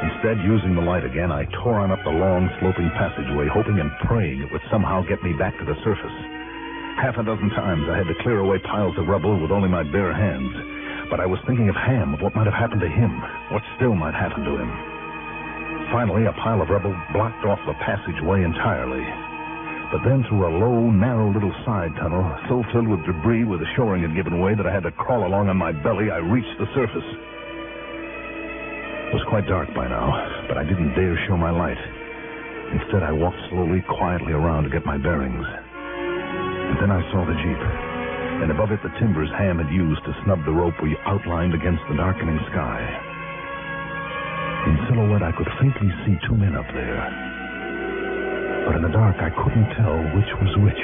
Instead, 0.05 0.37
using 0.45 0.77
the 0.77 0.85
light 0.85 1.05
again, 1.05 1.33
I 1.33 1.49
tore 1.65 1.81
on 1.81 1.91
up 1.91 2.05
the 2.05 2.13
long, 2.13 2.53
sloping 2.61 2.93
passageway, 3.01 3.49
hoping 3.49 3.81
and 3.81 3.91
praying 4.05 4.45
it 4.45 4.53
would 4.53 4.65
somehow 4.71 5.01
get 5.09 5.25
me 5.25 5.33
back 5.33 5.57
to 5.59 5.65
the 5.65 5.77
surface. 5.81 6.17
Half 7.01 7.17
a 7.17 7.25
dozen 7.25 7.49
times 7.57 7.89
I 7.89 7.97
had 7.97 8.09
to 8.09 8.23
clear 8.23 8.41
away 8.41 8.61
piles 8.61 8.97
of 9.01 9.09
rubble 9.09 9.41
with 9.41 9.51
only 9.51 9.69
my 9.69 9.83
bare 9.85 10.13
hands. 10.13 10.53
But 11.09 11.21
I 11.21 11.27
was 11.27 11.41
thinking 11.47 11.69
of 11.69 11.77
Ham, 11.77 12.13
of 12.13 12.21
what 12.21 12.35
might 12.35 12.49
have 12.49 12.57
happened 12.57 12.81
to 12.81 12.89
him, 12.89 13.13
what 13.53 13.63
still 13.77 13.95
might 13.95 14.15
happen 14.15 14.45
to 14.45 14.57
him. 14.57 14.71
Finally, 15.93 16.27
a 16.27 16.33
pile 16.33 16.61
of 16.61 16.69
rubble 16.69 16.97
blocked 17.13 17.45
off 17.45 17.61
the 17.65 17.77
passageway 17.81 18.45
entirely. 18.45 19.05
But 19.93 20.03
then 20.05 20.25
through 20.29 20.45
a 20.45 20.57
low, 20.61 20.91
narrow 20.91 21.33
little 21.33 21.55
side 21.65 21.95
tunnel, 21.97 22.27
so 22.49 22.65
filled 22.73 22.89
with 22.89 23.07
debris 23.07 23.45
where 23.45 23.61
the 23.61 23.71
shoring 23.77 24.03
had 24.03 24.17
given 24.17 24.41
way 24.41 24.55
that 24.57 24.67
I 24.67 24.75
had 24.75 24.83
to 24.83 24.91
crawl 24.91 25.25
along 25.25 25.49
on 25.49 25.57
my 25.57 25.73
belly, 25.73 26.11
I 26.11 26.19
reached 26.19 26.59
the 26.59 26.67
surface. 26.75 27.07
It 29.07 29.15
was 29.15 29.23
quite 29.31 29.47
dark 29.47 29.71
by 29.71 29.87
now, 29.87 30.11
but 30.51 30.59
I 30.59 30.67
didn't 30.67 30.99
dare 30.99 31.15
show 31.31 31.39
my 31.39 31.55
light. 31.55 31.79
Instead, 32.75 33.07
I 33.07 33.15
walked 33.15 33.39
slowly, 33.55 33.79
quietly 33.87 34.35
around 34.35 34.67
to 34.67 34.71
get 34.71 34.83
my 34.83 34.99
bearings. 34.99 35.47
And 35.47 36.75
then 36.83 36.91
I 36.91 36.99
saw 37.15 37.23
the 37.23 37.39
Jeep, 37.39 37.63
and 38.43 38.51
above 38.51 38.75
it 38.75 38.83
the 38.83 38.91
timbers 38.99 39.31
Ham 39.39 39.63
had 39.63 39.71
used 39.71 40.03
to 40.11 40.17
snub 40.27 40.43
the 40.43 40.51
rope 40.51 40.75
we 40.83 40.99
outlined 41.07 41.55
against 41.55 41.87
the 41.87 41.95
darkening 41.95 42.35
sky. 42.51 42.83
In 44.67 44.75
silhouette, 44.91 45.23
I 45.23 45.31
could 45.39 45.55
faintly 45.63 45.95
see 46.03 46.19
two 46.27 46.35
men 46.35 46.59
up 46.59 46.67
there. 46.75 46.99
But 48.67 48.75
in 48.75 48.83
the 48.83 48.91
dark, 48.91 49.23
I 49.23 49.31
couldn't 49.31 49.71
tell 49.79 50.03
which 50.19 50.33
was 50.43 50.51
which. 50.67 50.83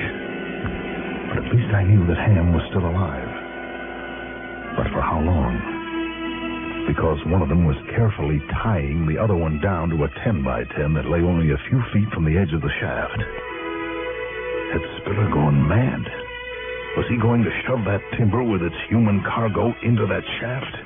But 1.27 1.43
at 1.43 1.51
least 1.51 1.75
I 1.75 1.83
knew 1.83 2.07
that 2.07 2.23
Ham 2.23 2.55
was 2.55 2.63
still 2.71 2.87
alive. 2.87 3.31
But 4.79 4.95
for 4.95 5.03
how 5.03 5.19
long? 5.19 5.72
Because 6.87 7.19
one 7.27 7.43
of 7.43 7.49
them 7.49 7.65
was 7.65 7.77
carefully 7.95 8.41
tying 8.63 9.07
the 9.07 9.19
other 9.19 9.37
one 9.37 9.61
down 9.61 9.89
to 9.91 10.05
a 10.05 10.09
10 10.25 10.43
by 10.43 10.65
10 10.77 10.95
that 10.95 11.07
lay 11.07 11.21
only 11.21 11.51
a 11.53 11.63
few 11.69 11.81
feet 11.93 12.11
from 12.13 12.25
the 12.25 12.37
edge 12.37 12.53
of 12.53 12.61
the 12.61 12.73
shaft. 12.81 13.19
Had 14.73 14.83
Spiller 15.01 15.31
gone 15.31 15.69
mad? 15.69 16.03
Was 16.97 17.07
he 17.09 17.17
going 17.17 17.43
to 17.45 17.51
shove 17.67 17.85
that 17.87 18.03
timber 18.19 18.43
with 18.43 18.63
its 18.63 18.77
human 18.89 19.23
cargo 19.23 19.73
into 19.83 20.07
that 20.07 20.25
shaft? 20.41 20.77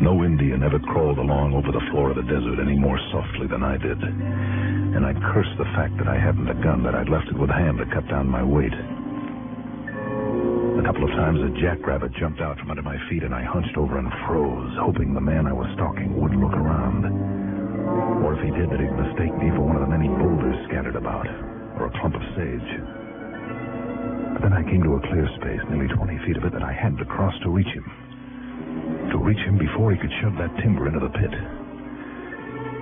No 0.00 0.24
Indian 0.24 0.62
ever 0.62 0.78
crawled 0.78 1.18
along 1.18 1.54
over 1.54 1.70
the 1.70 1.84
floor 1.90 2.10
of 2.10 2.16
the 2.16 2.22
desert 2.22 2.60
any 2.60 2.78
more 2.78 2.98
softly 3.10 3.46
than 3.46 3.62
I 3.62 3.76
did. 3.76 4.00
And 4.02 5.04
I 5.04 5.12
cursed 5.32 5.56
the 5.58 5.68
fact 5.76 5.96
that 5.98 6.08
I 6.08 6.18
hadn't 6.18 6.48
a 6.48 6.54
gun, 6.54 6.82
that 6.84 6.94
I'd 6.94 7.08
left 7.08 7.28
it 7.28 7.38
with 7.38 7.50
Ham 7.50 7.76
to 7.78 7.86
cut 7.86 8.08
down 8.08 8.28
my 8.28 8.42
weight. 8.42 8.72
A 10.82 10.84
couple 10.84 11.04
of 11.06 11.14
times 11.14 11.38
a 11.38 11.62
jackrabbit 11.62 12.10
jumped 12.18 12.40
out 12.42 12.58
from 12.58 12.74
under 12.74 12.82
my 12.82 12.98
feet, 13.06 13.22
and 13.22 13.32
I 13.32 13.46
hunched 13.46 13.78
over 13.78 14.02
and 14.02 14.10
froze, 14.26 14.74
hoping 14.82 15.14
the 15.14 15.22
man 15.22 15.46
I 15.46 15.54
was 15.54 15.70
stalking 15.78 16.10
would 16.18 16.34
look 16.34 16.58
around. 16.58 17.06
Or 18.26 18.34
if 18.34 18.42
he 18.42 18.50
did, 18.50 18.66
that 18.66 18.82
he'd 18.82 18.90
mistake 18.90 19.30
me 19.38 19.54
for 19.54 19.62
one 19.62 19.78
of 19.78 19.86
the 19.86 19.94
many 19.94 20.10
boulders 20.10 20.58
scattered 20.66 20.98
about, 20.98 21.30
or 21.78 21.86
a 21.86 21.94
clump 22.02 22.18
of 22.18 22.26
sage. 22.34 22.70
But 24.34 24.42
then 24.42 24.50
I 24.58 24.66
came 24.66 24.82
to 24.82 24.98
a 24.98 25.06
clear 25.06 25.30
space, 25.38 25.62
nearly 25.70 25.86
20 25.86 26.18
feet 26.26 26.36
of 26.36 26.50
it, 26.50 26.52
that 26.52 26.66
I 26.66 26.74
had 26.74 26.98
to 26.98 27.06
cross 27.06 27.38
to 27.46 27.54
reach 27.54 27.70
him. 27.70 27.86
To 29.14 29.22
reach 29.22 29.38
him 29.46 29.62
before 29.62 29.94
he 29.94 30.02
could 30.02 30.12
shove 30.18 30.34
that 30.42 30.50
timber 30.66 30.90
into 30.90 30.98
the 30.98 31.14
pit. 31.14 31.30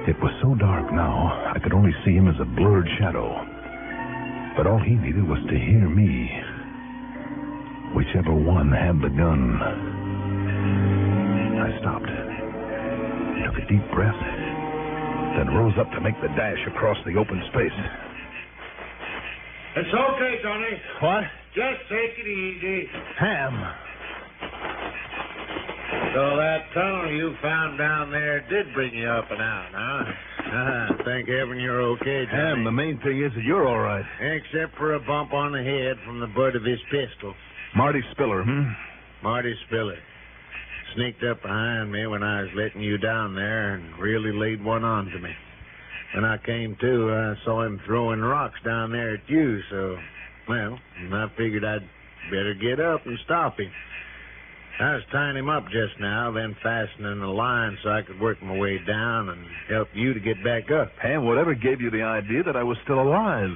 It 0.08 0.16
was 0.24 0.32
so 0.40 0.56
dark 0.56 0.88
now, 0.88 1.52
I 1.52 1.60
could 1.60 1.76
only 1.76 1.92
see 2.08 2.16
him 2.16 2.32
as 2.32 2.40
a 2.40 2.48
blurred 2.48 2.88
shadow. 2.96 3.28
But 4.56 4.64
all 4.64 4.80
he 4.80 4.96
needed 4.96 5.28
was 5.28 5.44
to 5.52 5.56
hear 5.60 5.84
me. 5.84 6.49
Whichever 7.94 8.32
one 8.32 8.70
had 8.70 9.02
the 9.02 9.10
gun. 9.10 9.60
I 11.58 11.78
stopped, 11.80 12.06
took 12.06 13.56
a 13.58 13.66
deep 13.66 13.82
breath, 13.92 14.20
then 15.36 15.48
rose 15.54 15.74
up 15.78 15.90
to 15.92 16.00
make 16.00 16.14
the 16.22 16.28
dash 16.28 16.58
across 16.68 16.96
the 17.04 17.16
open 17.18 17.42
space. 17.52 17.74
It's 19.76 19.94
okay, 19.94 20.38
Johnny. 20.42 20.80
What? 21.00 21.24
Just 21.54 21.80
take 21.90 22.18
it 22.18 22.26
easy. 22.26 22.88
Ham. 23.18 23.54
So 26.14 26.36
that 26.36 26.66
tunnel 26.74 27.12
you 27.12 27.34
found 27.42 27.78
down 27.78 28.10
there 28.10 28.40
did 28.48 28.72
bring 28.74 28.94
you 28.94 29.08
up 29.08 29.30
and 29.30 29.40
out, 29.40 29.68
huh? 29.72 30.04
Uh-huh. 30.50 31.02
Thank 31.04 31.28
heaven 31.28 31.60
you're 31.60 31.82
okay, 31.94 32.26
Johnny. 32.26 32.42
Ham, 32.42 32.64
the 32.64 32.72
main 32.72 32.98
thing 33.00 33.22
is 33.22 33.32
that 33.34 33.44
you're 33.44 33.68
all 33.68 33.78
right. 33.78 34.04
Except 34.20 34.76
for 34.76 34.94
a 34.94 35.00
bump 35.00 35.32
on 35.32 35.52
the 35.52 35.62
head 35.62 35.96
from 36.04 36.18
the 36.18 36.26
butt 36.26 36.56
of 36.56 36.64
his 36.64 36.80
pistol. 36.90 37.34
Marty 37.76 38.02
Spiller, 38.12 38.42
hmm? 38.42 38.72
Marty 39.22 39.54
Spiller. 39.66 39.98
Sneaked 40.94 41.22
up 41.22 41.42
behind 41.42 41.92
me 41.92 42.06
when 42.06 42.22
I 42.22 42.42
was 42.42 42.50
letting 42.56 42.82
you 42.82 42.98
down 42.98 43.34
there 43.34 43.74
and 43.74 43.96
really 43.98 44.32
laid 44.32 44.64
one 44.64 44.82
on 44.82 45.06
to 45.06 45.18
me. 45.20 45.30
When 46.14 46.24
I 46.24 46.36
came 46.38 46.76
to, 46.80 47.12
I 47.12 47.44
saw 47.44 47.62
him 47.62 47.80
throwing 47.86 48.20
rocks 48.20 48.58
down 48.64 48.90
there 48.90 49.14
at 49.14 49.28
you, 49.28 49.60
so, 49.70 49.96
well, 50.48 50.78
I 51.12 51.26
figured 51.36 51.64
I'd 51.64 51.88
better 52.30 52.54
get 52.54 52.80
up 52.80 53.06
and 53.06 53.16
stop 53.24 53.58
him. 53.60 53.70
I 54.80 54.94
was 54.94 55.02
tying 55.12 55.36
him 55.36 55.48
up 55.48 55.64
just 55.66 56.00
now, 56.00 56.32
then 56.32 56.56
fastening 56.62 57.20
the 57.20 57.26
line 57.26 57.76
so 57.84 57.90
I 57.90 58.02
could 58.02 58.18
work 58.18 58.42
my 58.42 58.56
way 58.56 58.78
down 58.78 59.28
and 59.28 59.46
help 59.68 59.88
you 59.94 60.14
to 60.14 60.20
get 60.20 60.42
back 60.42 60.70
up. 60.70 60.90
Ham, 61.02 61.26
whatever 61.26 61.54
gave 61.54 61.80
you 61.80 61.90
the 61.90 62.02
idea 62.02 62.42
that 62.42 62.56
I 62.56 62.62
was 62.62 62.78
still 62.82 63.00
alive? 63.00 63.50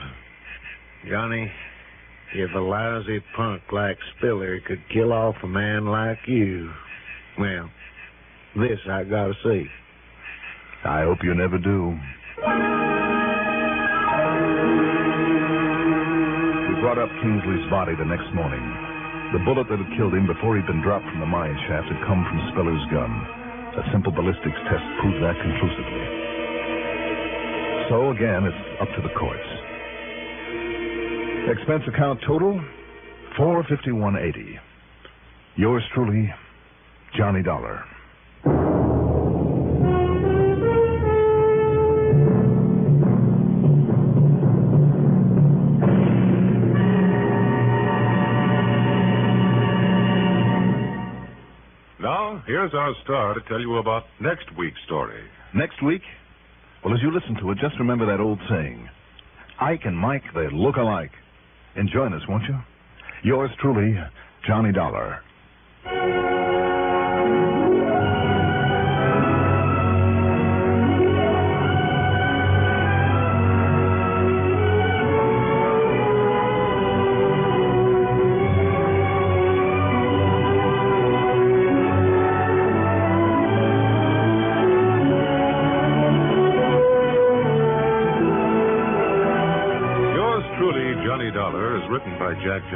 Johnny, 1.09 1.51
if 2.33 2.51
a 2.55 2.59
lousy 2.59 3.21
punk 3.37 3.63
like 3.73 3.99
Spiller 4.17 4.61
could 4.67 4.81
kill 4.93 5.13
off 5.13 5.37
a 5.43 5.47
man 5.47 5.87
like 5.87 6.19
you, 6.27 6.71
well, 7.39 7.71
this 8.57 8.79
I 8.89 9.05
gotta 9.05 9.35
see. 9.43 9.67
I 10.85 11.03
hope 11.03 11.19
you 11.23 11.35
never 11.35 11.59
do. 11.59 11.97
We 16.69 16.81
brought 16.81 16.99
up 16.99 17.11
Kingsley's 17.23 17.71
body 17.71 17.97
the 17.97 18.05
next 18.05 18.33
morning. 18.35 18.63
The 19.33 19.43
bullet 19.43 19.67
that 19.67 19.83
had 19.83 19.97
killed 19.99 20.15
him 20.15 20.27
before 20.27 20.55
he'd 20.55 20.67
been 20.67 20.83
dropped 20.83 21.09
from 21.11 21.19
the 21.19 21.27
mine 21.27 21.57
shaft 21.67 21.89
had 21.91 21.99
come 22.07 22.23
from 22.23 22.39
Spiller's 22.55 22.87
gun. 22.93 23.11
A 23.75 23.83
simple 23.91 24.13
ballistics 24.13 24.61
test 24.71 24.87
proved 25.03 25.19
that 25.19 25.35
conclusively. 25.35 26.07
So 27.91 28.15
again, 28.15 28.47
it's 28.47 28.63
up 28.81 28.89
to 28.95 29.03
the 29.03 29.13
courts. 29.19 29.64
Expense 31.47 31.85
account 31.89 32.21
total, 32.27 32.63
four 33.37 33.65
fifty 33.65 33.93
one 33.93 34.17
eighty. 34.17 34.59
Yours 35.57 35.83
truly, 35.95 36.33
Johnny 37.17 37.43
Dollar. 37.43 37.85
Now, 52.01 52.43
here's 52.47 52.75
our 52.75 52.95
star 53.05 53.35
to 53.35 53.41
tell 53.49 53.61
you 53.61 53.77
about 53.77 54.05
next 54.21 54.55
week's 54.59 54.81
story. 54.85 55.23
Next 55.55 55.83
week? 55.83 56.03
Well, 56.85 56.93
as 56.93 57.01
you 57.03 57.11
listen 57.11 57.37
to 57.37 57.51
it, 57.53 57.59
just 57.59 57.79
remember 57.79 58.07
that 58.07 58.21
old 58.21 58.39
saying 58.51 58.89
Ike 59.61 59.83
and 59.85 59.97
Mike, 59.97 60.25
they 60.35 60.49
look 60.53 60.77
alike. 60.77 61.13
And 61.77 61.89
join 61.91 62.13
us, 62.13 62.23
won't 62.29 62.45
you? 62.45 62.59
Yours 63.25 63.51
truly, 63.61 63.99
Johnny 64.47 64.73
Dollar. 64.73 65.21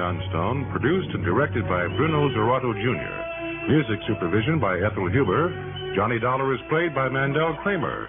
Johnstone, 0.09 0.65
produced 0.73 1.13
and 1.13 1.23
directed 1.23 1.65
by 1.69 1.85
Bruno 2.01 2.33
Zirato 2.33 2.73
Jr., 2.73 3.69
music 3.69 4.01
supervision 4.09 4.59
by 4.59 4.81
Ethel 4.81 5.11
Huber. 5.13 5.53
Johnny 5.95 6.19
Dollar 6.19 6.55
is 6.55 6.61
played 6.71 6.95
by 6.95 7.11
Mandel 7.11 7.55
Kramer. 7.63 8.09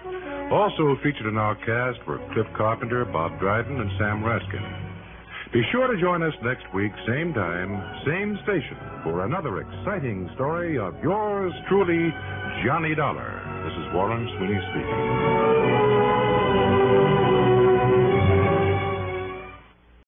Also 0.50 0.96
featured 1.04 1.26
in 1.26 1.36
our 1.36 1.54
cast 1.56 2.00
were 2.08 2.16
Cliff 2.32 2.46
Carpenter, 2.56 3.04
Bob 3.04 3.38
Dryden, 3.38 3.78
and 3.78 3.90
Sam 3.98 4.24
Raskyn. 4.24 4.64
Be 5.52 5.60
sure 5.72 5.92
to 5.92 6.00
join 6.00 6.22
us 6.22 6.32
next 6.42 6.64
week, 6.72 6.92
same 7.06 7.34
time, 7.34 7.68
same 8.06 8.38
station, 8.44 8.80
for 9.04 9.26
another 9.26 9.60
exciting 9.60 10.30
story 10.36 10.78
of 10.78 10.94
yours 11.02 11.52
truly, 11.68 12.08
Johnny 12.64 12.94
Dollar. 12.94 13.44
This 13.68 13.76
is 13.76 13.92
Warren 13.92 14.24
Sweeney 14.38 14.56
speaking. 14.72 15.49